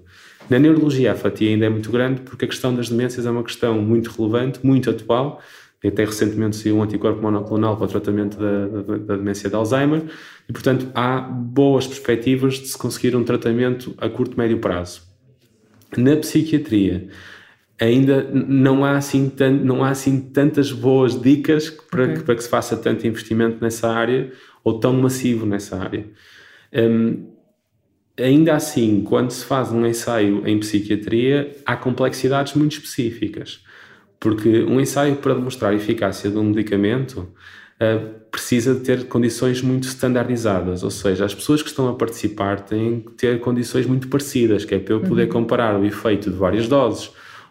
[0.51, 3.44] Na neurologia, a fatia ainda é muito grande porque a questão das demências é uma
[3.44, 5.40] questão muito relevante, muito atual.
[5.82, 10.03] Até recentemente saiu um anticorpo monoclonal para o tratamento da, da, da, demência de Alzheimer
[10.46, 15.03] e, portanto, há boas perspectivas de se conseguir um tratamento a curto e médio prazo.
[15.96, 17.09] Na psiquiatria,
[17.80, 19.32] ainda não há assim,
[19.62, 22.16] não há assim tantas boas dicas para, okay.
[22.16, 24.30] que, para que se faça tanto investimento nessa área
[24.62, 26.05] ou tão massivo nessa área.
[26.74, 27.30] Um,
[28.23, 33.61] ainda assim, quando se faz um ensaio em psiquiatria, há complexidades muito específicas.
[34.18, 37.21] Porque um ensaio para demonstrar a eficácia de um medicamento
[37.81, 42.61] uh, precisa de ter condições muito standardizadas, ou seja, as pessoas que estão a participar
[42.61, 45.31] têm que ter condições muito parecidas, que é para eu poder uhum.
[45.31, 47.11] comparar o efeito de várias doses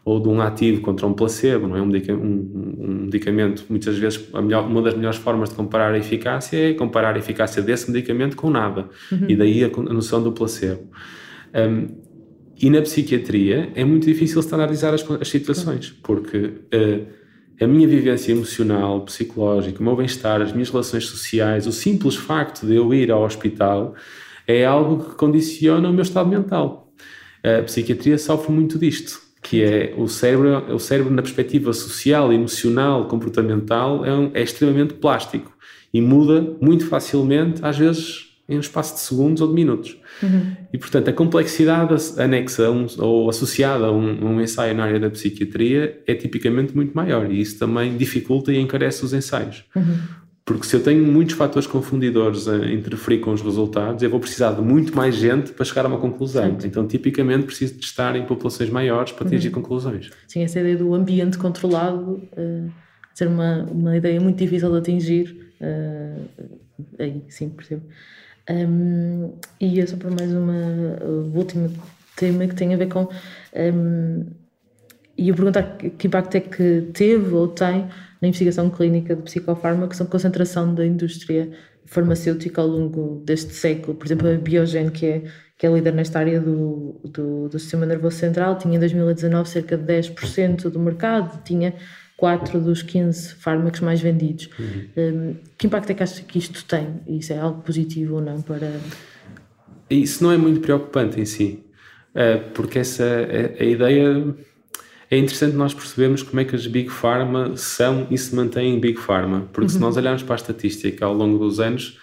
[0.10, 1.82] ou de um ativo contra um placebo, não é?
[1.84, 6.72] Um, um, um medicamento, muitas vezes, melhor, uma das melhores formas de comparar a eficácia
[6.72, 9.26] é comparar a eficácia desse medicamento com nada, uhum.
[9.30, 10.89] e daí a, a, noção do placebo.
[11.53, 11.88] Um,
[12.60, 17.05] e na psiquiatria é muito difícil standardizar as, as situações, porque uh,
[17.62, 22.66] a minha vivência emocional, psicológica, o meu bem-estar, as minhas relações sociais, o simples facto
[22.66, 23.93] de eu ir ao hospital
[24.47, 26.91] é algo que condiciona o meu estado mental.
[27.43, 33.08] A psiquiatria sofre muito disto, que é o cérebro, o cérebro na perspectiva social, emocional,
[33.08, 35.52] comportamental, é, um, é extremamente plástico
[35.94, 39.96] e muda muito facilmente, às vezes em um espaço de segundos ou de minutos.
[40.24, 40.56] Uhum.
[40.74, 45.10] E, portanto, a complexidade anexa um, ou associada a um, um, ensaio na área da
[45.10, 49.64] psiquiatria é tipicamente muito maior e isso também dificulta e encarece os ensaios.
[49.76, 49.98] Uhum.
[50.50, 54.54] Porque se eu tenho muitos fatores confundidores a interferir com os resultados, eu vou precisar
[54.54, 56.58] de muito mais gente para chegar a uma conclusão.
[56.66, 59.54] Então, tipicamente, preciso de estar em populações maiores para atingir uhum.
[59.62, 60.10] conclusões.
[60.28, 62.72] Sim, essa ideia do ambiente controlado uh,
[63.14, 65.54] ser uma, uma ideia muito difícil de atingir.
[65.62, 66.50] Uh,
[66.97, 67.84] aí, sim, percebo.
[68.50, 71.72] Um, e é só para mais uma uh, último
[72.16, 73.08] tema que tem a ver com.
[73.56, 74.26] Um,
[75.16, 77.86] e eu perguntar que impacto é que teve ou tem
[78.22, 81.52] na investigação clínica de psicofármacos a concentração da indústria
[81.86, 83.96] farmacêutica ao longo deste século.
[83.96, 85.24] Por exemplo, a Biogen, que é,
[85.58, 89.78] que é líder nesta área do, do, do sistema nervoso central, tinha em 2019 cerca
[89.78, 91.74] de 10% do mercado, tinha
[92.18, 94.50] 4 dos 15 fármacos mais vendidos.
[94.60, 94.90] Uhum.
[94.98, 97.02] Um, que impacto é que acha que isto tem?
[97.08, 98.72] Isso é algo positivo ou não para...
[99.90, 101.64] Isso não é muito preocupante em si,
[102.14, 104.36] eh, porque essa a, a ideia
[105.12, 108.80] é interessante nós percebermos como é que as Big Pharma são e se mantêm em
[108.80, 109.70] Big Pharma, porque uhum.
[109.70, 111.97] se nós olharmos para a estatística ao longo dos anos,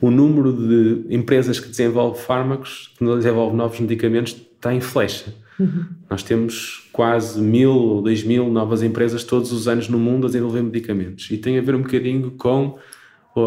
[0.00, 5.32] o número de empresas que desenvolvem fármacos, que desenvolvem novos medicamentos, está em flecha.
[5.58, 5.86] Uhum.
[6.10, 10.28] Nós temos quase mil ou dois mil novas empresas todos os anos no mundo a
[10.28, 12.76] desenvolver medicamentos e tem a ver um bocadinho com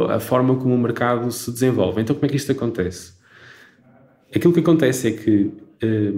[0.10, 2.02] a forma como o mercado se desenvolve.
[2.02, 3.14] Então, como é que isto acontece?
[4.36, 6.14] Aquilo que acontece é que eh,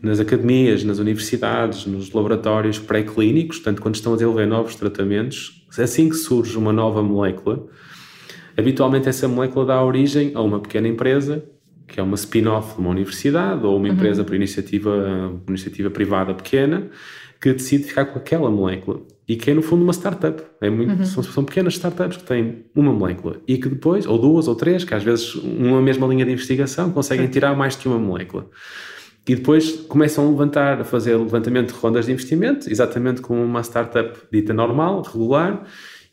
[0.00, 6.08] nas academias, nas universidades, nos laboratórios pré-clínicos, portanto, quando estão a desenvolver novos tratamentos, assim
[6.08, 7.66] que surge uma nova molécula,
[8.56, 11.44] habitualmente essa molécula dá origem a uma pequena empresa
[11.86, 13.94] que é uma spin-off de uma universidade ou uma uhum.
[13.94, 16.88] empresa por iniciativa, por iniciativa privada pequena
[17.40, 20.42] que decide ficar com aquela molécula e que é no fundo uma startup.
[20.60, 21.04] É muito, uhum.
[21.04, 24.84] são, são, pequenas startups que têm uma molécula e que depois, ou duas ou três,
[24.84, 28.48] que às vezes uma mesma linha de investigação conseguem tirar mais que uma molécula.
[29.26, 33.62] E depois começam a levantar, a fazer levantamento de rondas de investimento, exatamente como uma
[33.62, 35.64] startup dita normal, regular,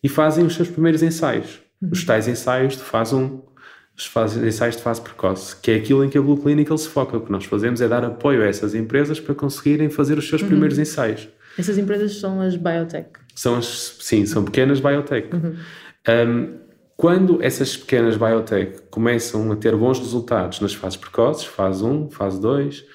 [0.01, 1.59] e fazem os seus primeiros ensaios.
[1.81, 1.89] Uhum.
[1.91, 3.51] Os tais ensaios de fase 1
[3.97, 7.17] os ensaios de fase precoce, que é aquilo em que a Blue Clinical se foca.
[7.17, 10.41] O que nós fazemos é dar apoio a essas empresas para conseguirem fazer os seus
[10.41, 10.47] uhum.
[10.47, 11.27] primeiros ensaios.
[11.57, 13.09] Essas empresas são as biotech?
[13.35, 15.29] São as, sim, são pequenas biotech.
[15.35, 15.55] Uhum.
[16.09, 16.61] Um,
[16.95, 22.39] quando essas pequenas biotech começam a ter bons resultados nas fases precoces, fase 1, fase
[22.39, 22.85] 2,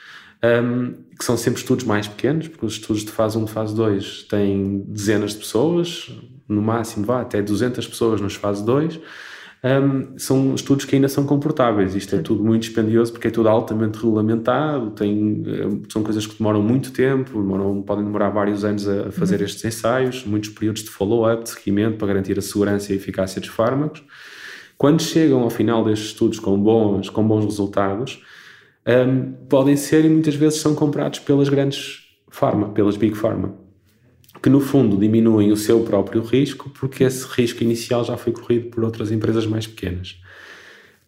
[0.63, 3.75] um, que são sempre estudos mais pequenos, porque os estudos de fase 1 e fase
[3.75, 6.11] 2 têm dezenas de pessoas,
[6.49, 9.01] no máximo vá até 200 pessoas nas fase 2,
[9.65, 11.95] um, são estudos que ainda são comportáveis.
[11.97, 16.37] Isto é tudo muito dispendioso porque é tudo altamente regulamentado, tem, eh, são coisas que
[16.39, 19.47] demoram muito tempo, demoram, podem demorar vários anos a, fazer uhum.
[19.47, 23.41] estes ensaios, muitos períodos de follow-up, de seguimento para garantir a segurança e a eficácia
[23.41, 24.05] dos fármacos.
[24.79, 28.23] Quando chegam ao final destes estudos com bons, com bons resultados,
[28.87, 33.67] um, podem ser e muitas vezes são comprados pelas grandes pharma, pelas big pharma
[34.43, 38.69] que no fundo diminuem o seu próprio risco, porque esse risco inicial já foi corrido
[38.71, 40.21] por outras empresas mais pequenas.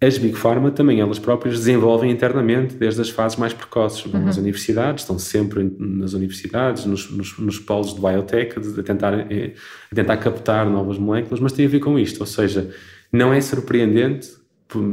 [0.01, 4.01] As Big Pharma também elas próprias desenvolvem internamente desde as fases mais precoces.
[4.03, 4.29] Vão uhum.
[4.29, 9.55] às universidades, estão sempre nas universidades, nos, nos, nos polos de biotech, a tentar, eh,
[9.91, 12.20] a tentar captar novas moléculas, mas tem a ver com isto.
[12.20, 12.70] Ou seja,
[13.12, 14.38] não é surpreendente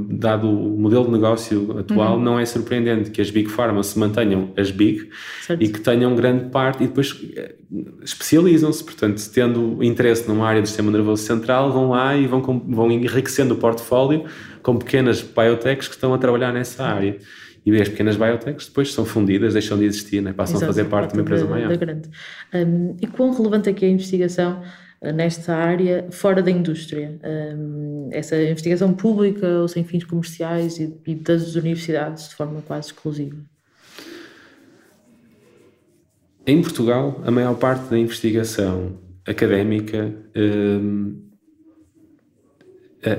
[0.10, 2.24] dado o modelo de negócio atual, uhum.
[2.24, 5.10] não é surpreendente que as Big Pharma se mantenham as Big
[5.46, 5.62] certo.
[5.62, 7.56] e que tenham grande parte e depois eh,
[8.02, 12.90] especializam-se, portanto, tendo interesse numa área do sistema nervoso central, vão lá e vão, vão
[12.90, 14.24] enriquecendo o portfólio
[14.64, 17.18] com pequenas biotechs que estão a trabalhar nessa área.
[17.66, 20.32] E as pequenas biotechs depois são fundidas, deixam de existir, né?
[20.32, 21.72] passam Exato, a fazer parte de uma empresa maior.
[22.54, 24.62] Um, e quão relevante é que é a investigação
[25.02, 27.20] nesta área fora da indústria.
[28.12, 33.38] Essa investigação pública ou sem fins comerciais e, das universidades de forma quase exclusiva.
[36.48, 40.14] Em Portugal, a maior parte da investigação académica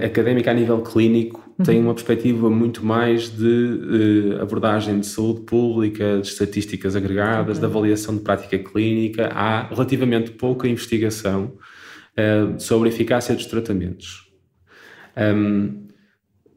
[0.03, 1.46] académica a nível clínico.
[1.65, 7.65] Tem uma perspectiva muito mais de uh, abordagem de saúde pública, de estatísticas agregadas, de
[7.65, 9.31] avaliação de prática clínica.
[9.33, 11.55] Há relativamente pouca investigação
[12.13, 14.31] uh, sobre a eficácia dos tratamentos.
[15.17, 15.87] Um,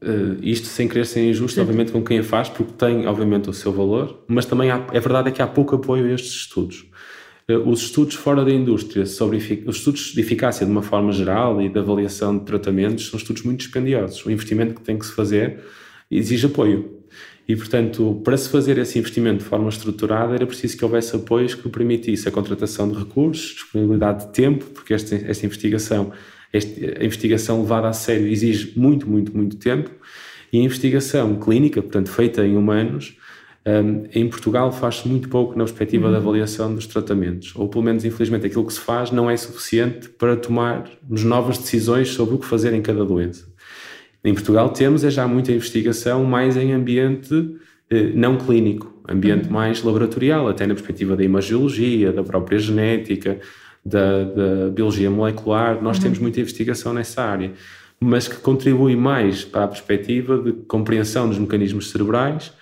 [0.03, 1.61] uh, isto sem querer ser injusto, Sim.
[1.61, 4.99] obviamente, com quem a faz, porque tem, obviamente, o seu valor, mas também há, é
[4.99, 6.88] verdade é que há pouco apoio a estes estudos.
[7.49, 11.59] Eh, os estudos fora da indústria sobre os estudos de eficácia de uma forma geral
[11.59, 14.23] e de avaliação de tratamentos são estudos muito dispendiosos.
[14.23, 15.59] O investimento que tem que se fazer
[16.11, 16.99] exige apoio.
[17.47, 21.55] E, portanto, para se fazer esse investimento de forma estruturada, era preciso que houvesse apoios
[21.55, 26.11] que permitissem a contratação de recursos, disponibilidade de tempo, porque esta, esta investigação,
[26.53, 29.89] esta, a investigação levada a sério exige muito, muito, muito tempo,
[30.53, 33.15] e a investigação clínica, portanto, feita em humanos,
[33.69, 36.11] um, em Portugal faz-se muito pouco na perspectiva uhum.
[36.11, 40.09] da avaliação dos tratamentos, ou pelo menos, infelizmente, aquilo que se faz não é suficiente
[40.09, 43.47] para tomarmos novas decisões sobre o que fazer em cada doença.
[44.23, 47.55] Em Portugal temos é já muita investigação mais em ambiente
[47.89, 49.53] eh, não clínico, ambiente uhum.
[49.53, 53.39] mais laboratorial, até na perspectiva da imagiologia, da própria genética,
[53.85, 55.81] da, da biologia molecular.
[55.81, 56.03] Nós uhum.
[56.03, 57.51] temos muita investigação nessa área,
[57.99, 62.53] mas que contribui mais para a perspectiva de compreensão dos mecanismos cerebrais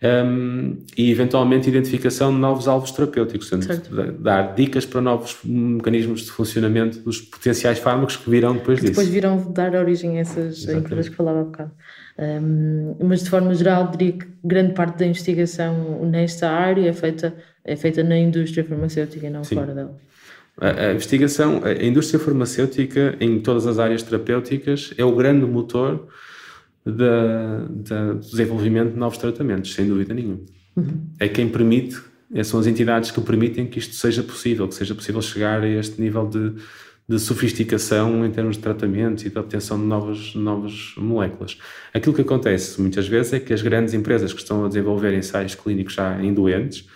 [0.00, 3.90] um, e eventualmente identificação de novos alvos terapêuticos, portanto,
[4.20, 8.92] dar dicas para novos mecanismos de funcionamento dos potenciais fármacos que virão depois que disso.
[8.92, 11.72] Depois virão dar origem a essas empresas que falava há bocado.
[12.16, 17.34] Um, mas de forma geral diria que grande parte da investigação nesta área é feita,
[17.64, 19.56] é feita na indústria farmacêutica e não Sim.
[19.56, 19.96] fora dela.
[20.60, 26.08] A, a investigação, a indústria farmacêutica em todas as áreas terapêuticas é o grande motor
[26.84, 30.40] do desenvolvimento de novos tratamentos, sem dúvida nenhuma.
[30.76, 31.08] Uhum.
[31.18, 32.00] É quem permite,
[32.32, 35.68] é, são as entidades que permitem que isto seja possível, que seja possível chegar a
[35.68, 36.54] este nível de,
[37.08, 41.58] de sofisticação em termos de tratamentos e de obtenção de novas, novas moléculas.
[41.92, 45.54] Aquilo que acontece muitas vezes é que as grandes empresas que estão a desenvolver ensaios
[45.54, 46.86] clínicos já em doentes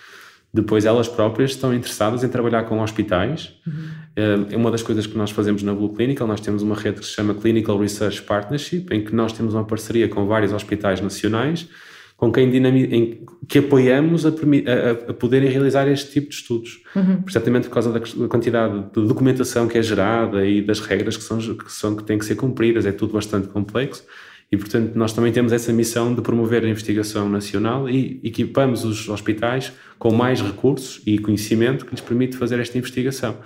[0.53, 3.53] depois elas próprias estão interessadas em trabalhar com hospitais.
[3.65, 4.45] Uhum.
[4.51, 7.05] É uma das coisas que nós fazemos na Blue Clinical, nós temos uma rede que
[7.07, 11.67] se chama Clinical Research Partnership, em que nós temos uma parceria com vários hospitais nacionais,
[12.15, 16.83] com quem em, que apoiamos a, a, a, poderem realizar este tipo de estudos.
[16.95, 17.23] Uhum.
[17.27, 21.39] Exatamente por causa da quantidade de documentação que é gerada e das regras que, são,
[21.39, 24.05] que, são, que têm que ser cumpridas, é tudo bastante complexo.
[24.51, 29.09] E, portanto, nós também temos essa missão de promover a investigação nacional e equipamos os
[29.09, 33.37] hospitais com mais recursos e conhecimento que lhes permite fazer esta investigação.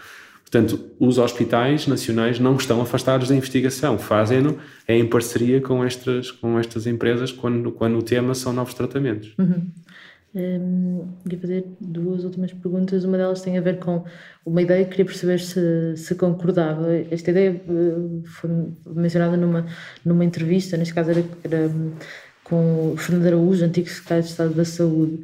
[0.49, 6.57] Portanto, os hospitais nacionais não estão afastados da investigação, fazem-no em parceria com estas, com
[6.57, 9.33] estas empresas quando, quando o tema são novos tratamentos.
[9.37, 9.67] Uhum.
[10.35, 13.03] Um, queria fazer duas últimas perguntas.
[13.03, 14.03] Uma delas tem a ver com
[14.45, 16.93] uma ideia que queria perceber se, se concordava.
[17.09, 18.49] Esta ideia uh, foi
[18.85, 19.65] mencionada numa,
[20.05, 21.71] numa entrevista, neste caso era, era
[22.43, 25.21] com o Fernando Araújo, antigo secretário de Estado da Saúde,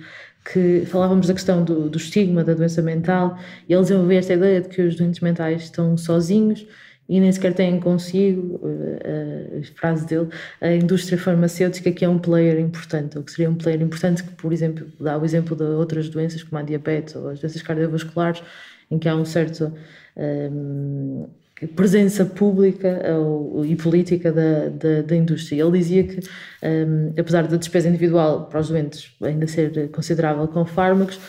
[0.52, 3.38] que falávamos da questão do, do estigma, da doença mental,
[3.68, 6.66] e ele desenvolveu esta ideia de que os doentes mentais estão sozinhos
[7.08, 10.30] e nem sequer têm consigo, uh, a frase dele,
[10.62, 14.32] a indústria farmacêutica que é um player importante, ou que seria um player importante que,
[14.32, 18.42] por exemplo, dá o exemplo de outras doenças como a diabetes ou as doenças cardiovasculares,
[18.90, 19.74] em que há um certo
[20.16, 21.28] um,
[21.76, 25.64] presença pública ou, e política da, da, da, indústria.
[25.64, 26.20] Ele dizia que,
[26.64, 31.20] um, apesar da despesa individual para os doentes ainda ser considerável com fármacos,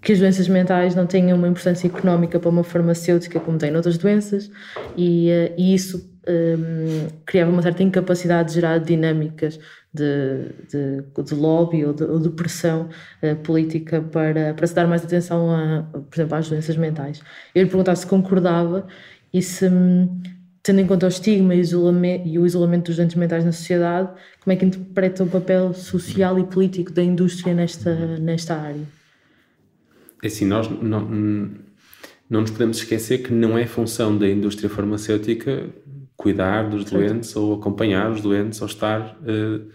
[0.00, 3.98] que as doenças mentais não tenham uma importância económica para uma farmacêutica como tem noutras
[3.98, 4.50] doenças
[4.96, 9.58] e, uh, e isso um, criava uma certa incapacidade de gerar dinâmicas
[9.92, 12.88] de, de, de lobby ou de, ou de pressão
[13.22, 17.20] uh, política para, para se dar mais atenção, a, por exemplo, às doenças mentais.
[17.54, 18.86] Eu lhe perguntava se concordava
[19.32, 20.20] e se, hum,
[20.62, 21.62] tendo em conta o estigma e,
[22.24, 24.10] e o isolamento dos doentes mentais na sociedade,
[24.42, 28.99] como é que interpreta o papel social e político da indústria nesta, nesta área?
[30.22, 31.00] É assim, nós não,
[32.28, 35.68] não nos podemos esquecer que não é função da indústria farmacêutica
[36.16, 39.16] cuidar dos doentes ou acompanhar os doentes ou estar.
[39.22, 39.70] Uh,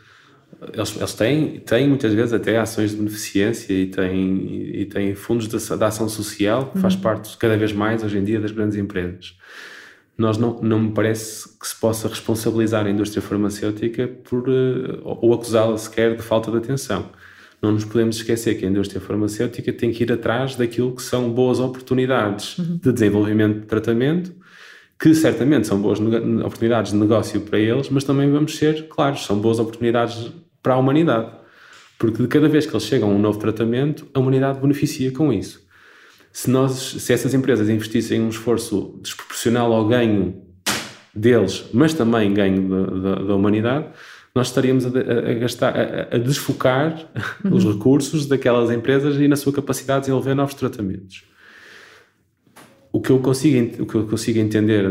[0.74, 5.48] eles, eles têm, têm muitas vezes até ações de beneficência e têm, e têm fundos
[5.48, 7.02] de, de ação social que faz uhum.
[7.02, 9.36] parte cada vez mais hoje em dia das grandes empresas.
[10.18, 15.34] Nós não, não me parece que se possa responsabilizar a indústria farmacêutica por, uh, ou
[15.34, 17.10] acusá-la sequer de falta de atenção
[17.66, 21.32] não nos podemos esquecer que a indústria farmacêutica tem que ir atrás daquilo que são
[21.32, 22.78] boas oportunidades uhum.
[22.78, 24.34] de desenvolvimento de tratamento,
[25.00, 29.40] que certamente são boas oportunidades de negócio para eles, mas também vamos ser claros, são
[29.40, 31.32] boas oportunidades para a humanidade.
[31.98, 35.34] Porque de cada vez que eles chegam a um novo tratamento, a humanidade beneficia com
[35.34, 35.66] isso.
[36.32, 40.42] Se, nós, se essas empresas investissem um esforço desproporcional ao ganho
[41.16, 43.88] deles, mas também ganho da, da, da humanidade,
[44.36, 47.10] nós estaríamos a, a, a gastar, a, a desfocar
[47.44, 47.56] uhum.
[47.56, 51.24] os recursos daquelas empresas e na sua capacidade de desenvolver novos tratamentos.
[52.92, 54.86] O que eu consigo, o que eu consigo entender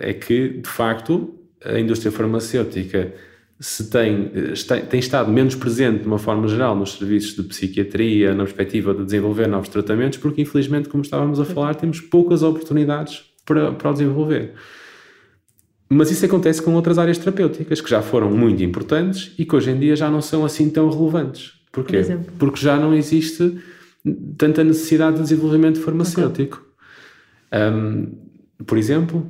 [0.00, 1.34] é que, de facto,
[1.64, 3.14] a indústria farmacêutica
[3.60, 8.34] se tem, está, tem estado menos presente de uma forma geral nos serviços de psiquiatria,
[8.34, 13.24] na perspectiva de desenvolver novos tratamentos, porque infelizmente, como estávamos a falar, temos poucas oportunidades
[13.44, 14.52] para, para o desenvolver.
[15.88, 19.70] Mas isso acontece com outras áreas terapêuticas que já foram muito importantes e que hoje
[19.70, 21.54] em dia já não são assim tão relevantes.
[21.72, 22.02] Porquê?
[22.02, 23.58] Por Porque já não existe
[24.36, 26.62] tanta necessidade de desenvolvimento farmacêutico.
[27.50, 27.60] Okay.
[27.72, 28.12] Um,
[28.66, 29.26] por exemplo,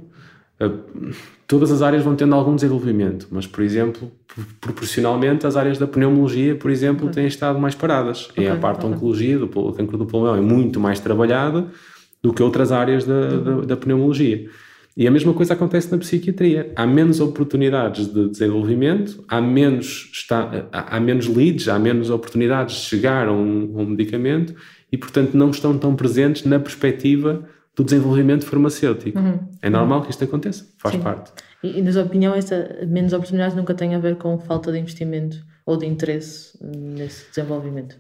[1.46, 4.11] todas as áreas vão tendo algum desenvolvimento, mas, por exemplo,
[4.61, 7.14] proporcionalmente, as áreas da pneumologia, por exemplo, okay.
[7.14, 8.28] têm estado mais paradas.
[8.30, 8.44] Okay.
[8.44, 11.66] E a parte da oncologia, do cancro do pulmão, é muito mais trabalhada
[12.22, 13.42] do que outras áreas da, uhum.
[13.42, 14.48] da, da pneumologia.
[14.99, 16.72] E a mesma coisa acontece na psiquiatria.
[16.74, 22.82] Há menos oportunidades de desenvolvimento, há menos, está, há menos leads, há menos oportunidades de
[22.82, 24.57] chegar a um, a um medicamento
[24.90, 27.44] e, portanto, não estão tão presentes na perspectiva
[27.76, 29.16] do desenvolvimento farmacêutico.
[29.20, 29.38] Uhum.
[29.62, 31.01] É normal que isto aconteça, faz Sim.
[31.01, 31.30] parte.
[31.62, 34.80] E, e, na sua opinião, essa menos oportunidades nunca tem a ver com falta de
[34.80, 37.96] investimento ou de interesse nesse desenvolvimento?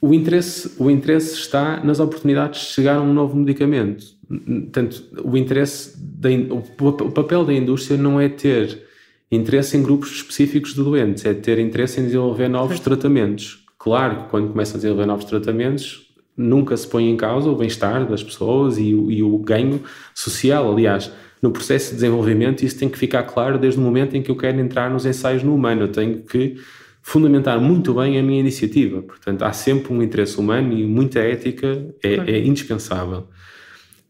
[0.00, 4.04] O interesse, o interesse está nas oportunidades de chegar a um novo medicamento.
[4.38, 8.82] Portanto, o interesse, da, o papel da indústria não é ter
[9.30, 13.64] interesse em grupos específicos de doentes, é ter interesse em desenvolver novos tratamentos.
[13.78, 16.06] Claro que quando começa a desenvolver novos tratamentos,
[16.36, 19.82] nunca se põe em causa o bem-estar das pessoas e, e o ganho
[20.14, 20.72] social.
[20.72, 21.10] Aliás,
[21.40, 24.36] no processo de desenvolvimento, isso tem que ficar claro desde o momento em que eu
[24.36, 25.82] quero entrar nos ensaios no humano.
[25.82, 26.56] Eu tenho que
[27.02, 29.02] fundamentar muito bem a minha iniciativa.
[29.02, 33.26] Portanto, há sempre um interesse humano e muita ética é, é indispensável.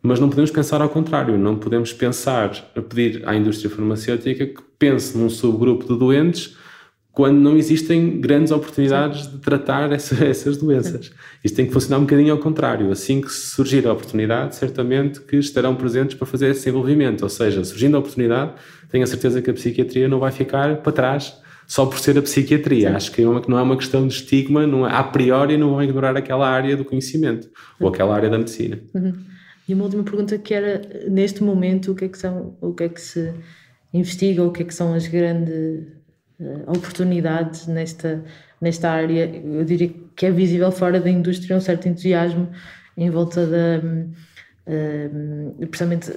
[0.03, 4.62] Mas não podemos pensar ao contrário, não podemos pensar a pedir à indústria farmacêutica que
[4.78, 6.57] pense num subgrupo de doentes
[7.12, 11.12] quando não existem grandes oportunidades de tratar essa, essas doenças.
[11.44, 12.90] Isto tem que funcionar um bocadinho ao contrário.
[12.90, 17.22] Assim que surgir a oportunidade, certamente que estarão presentes para fazer esse desenvolvimento.
[17.22, 18.53] Ou seja, surgindo a oportunidade,
[18.90, 21.36] tenho a certeza que a psiquiatria não vai ficar para trás
[21.66, 22.88] só por ser a psiquiatria.
[22.88, 22.94] Sim.
[22.96, 26.16] Acho que não é uma questão de estigma, não é, a priori não vão ignorar
[26.16, 27.48] aquela área do conhecimento
[27.78, 28.80] ou aquela área da medicina.
[28.94, 29.12] Uhum.
[29.69, 32.85] E uma última pergunta que era, neste momento, o que é que, são, o que,
[32.85, 33.33] é que se
[33.93, 35.87] investiga, o que é que são as grandes
[36.41, 38.25] uh, oportunidades nesta,
[38.61, 39.27] nesta área?
[39.27, 42.51] Eu diria que é visível fora da indústria um certo entusiasmo
[42.97, 43.81] em volta da...
[44.65, 46.13] Uh, precisamente,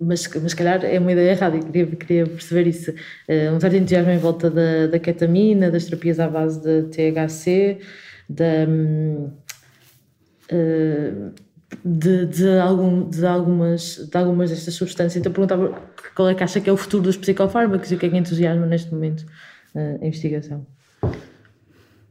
[0.00, 2.90] mas, mas se calhar é uma ideia errada e queria, queria perceber isso.
[2.90, 7.78] Uh, um certo entusiasmo em volta da, da ketamina, das terapias à base de THC,
[8.28, 8.66] da,
[10.52, 11.32] uh,
[11.84, 15.16] de, de, algum, de, algumas, de algumas destas substâncias.
[15.16, 15.82] Então perguntava
[16.14, 18.16] qual é que acha que é o futuro dos psicofármacos e o que é que
[18.16, 19.24] entusiasma neste momento
[19.74, 20.66] a investigação.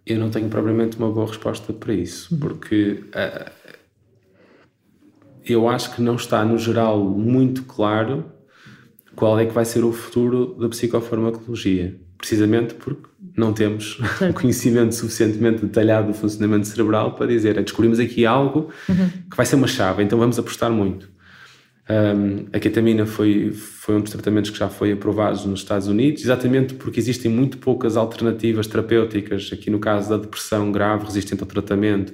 [0.06, 2.40] Eu não tenho propriamente uma boa resposta para isso, uhum.
[2.40, 3.52] porque uh,
[5.46, 8.32] eu acho que não está, no geral, muito claro
[9.16, 12.00] qual é que vai ser o futuro da psicofarmacologia.
[12.18, 13.09] Precisamente porque
[13.40, 14.34] não temos certo.
[14.40, 19.10] conhecimento suficientemente detalhado do funcionamento cerebral para dizer, descobrimos aqui algo uhum.
[19.30, 21.10] que vai ser uma chave, então vamos apostar muito.
[21.90, 26.22] Um, a ketamina foi, foi um dos tratamentos que já foi aprovado nos Estados Unidos,
[26.22, 31.48] exatamente porque existem muito poucas alternativas terapêuticas, aqui no caso da depressão grave resistente ao
[31.48, 32.14] tratamento,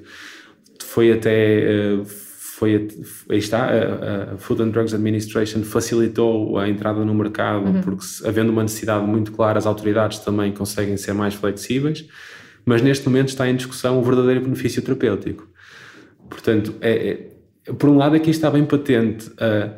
[0.81, 1.93] foi até...
[1.93, 2.24] Uh,
[2.57, 2.87] foi,
[3.29, 7.81] aí está, a, a, Food and Drugs Administration facilitou a entrada no mercado, uhum.
[7.81, 12.07] porque havendo uma necessidade muito clara, as autoridades também conseguem ser mais flexíveis,
[12.65, 15.45] mas neste momento está em discussão o verdadeiro benefício terapêutico.
[16.29, 17.27] Portanto, é,
[17.67, 19.71] é por um lado aqui está bem patente a,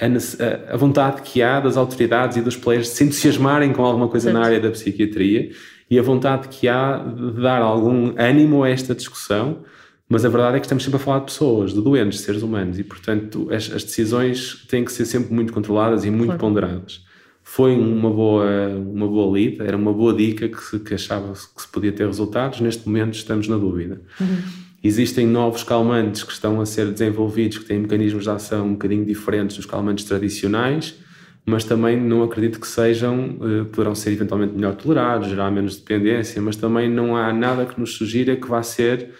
[0.00, 4.06] a, a, vontade que há das autoridades e dos players de se entusiasmarem com alguma
[4.06, 4.38] coisa certo.
[4.38, 5.50] na área da psiquiatria
[5.90, 9.64] e a vontade que há de dar algum ânimo a esta discussão,
[10.08, 12.42] mas a verdade é que estamos sempre a falar de pessoas, de doentes, de seres
[12.42, 16.40] humanos, e portanto as, as decisões têm que ser sempre muito controladas e muito claro.
[16.40, 17.04] ponderadas.
[17.44, 21.62] Foi uma boa, uma boa lead, era uma boa dica que, se, que achava que
[21.62, 22.60] se podia ter resultados.
[22.60, 24.00] Neste momento estamos na dúvida.
[24.20, 24.38] Uhum.
[24.82, 29.04] Existem novos calmantes que estão a ser desenvolvidos, que têm mecanismos de ação um bocadinho
[29.04, 30.96] diferentes dos calmantes tradicionais,
[31.44, 36.40] mas também não acredito que sejam, eh, poderão ser eventualmente melhor tolerados, gerar menos dependência,
[36.40, 39.10] mas também não há nada que nos sugira que vá ser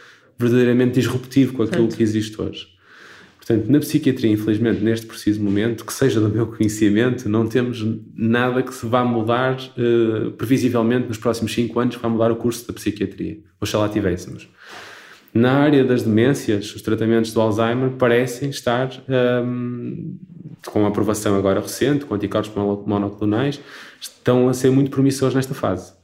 [0.43, 2.73] verdadeiramente disruptivo com aquilo que existe hoje.
[3.37, 7.85] Portanto, na psiquiatria, infelizmente, neste preciso momento, que seja do meu conhecimento, não temos
[8.15, 12.37] nada que se vá mudar uh, previsivelmente nos próximos 5 anos, que vá mudar o
[12.37, 13.39] curso da psiquiatria.
[13.61, 14.49] Oxalá tivéssemos.
[15.35, 20.19] Na área das demências, os tratamentos do Alzheimer parecem estar um, ehm,
[20.67, 22.53] com a aprovação agora recente, com anticorpos
[22.87, 23.59] monoclonais,
[24.01, 25.95] estão a ser muito promissores nesta fase.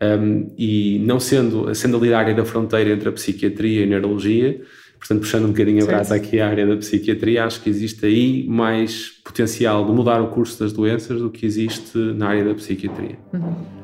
[0.00, 3.86] Um, e não sendo, sendo ali a área da fronteira entre a psiquiatria e a
[3.86, 4.60] neurologia,
[4.96, 8.46] portanto, puxando um bocadinho a brasa aqui à área da psiquiatria, acho que existe aí
[8.48, 13.18] mais potencial de mudar o curso das doenças do que existe na área da psiquiatria.
[13.32, 13.78] Uhum.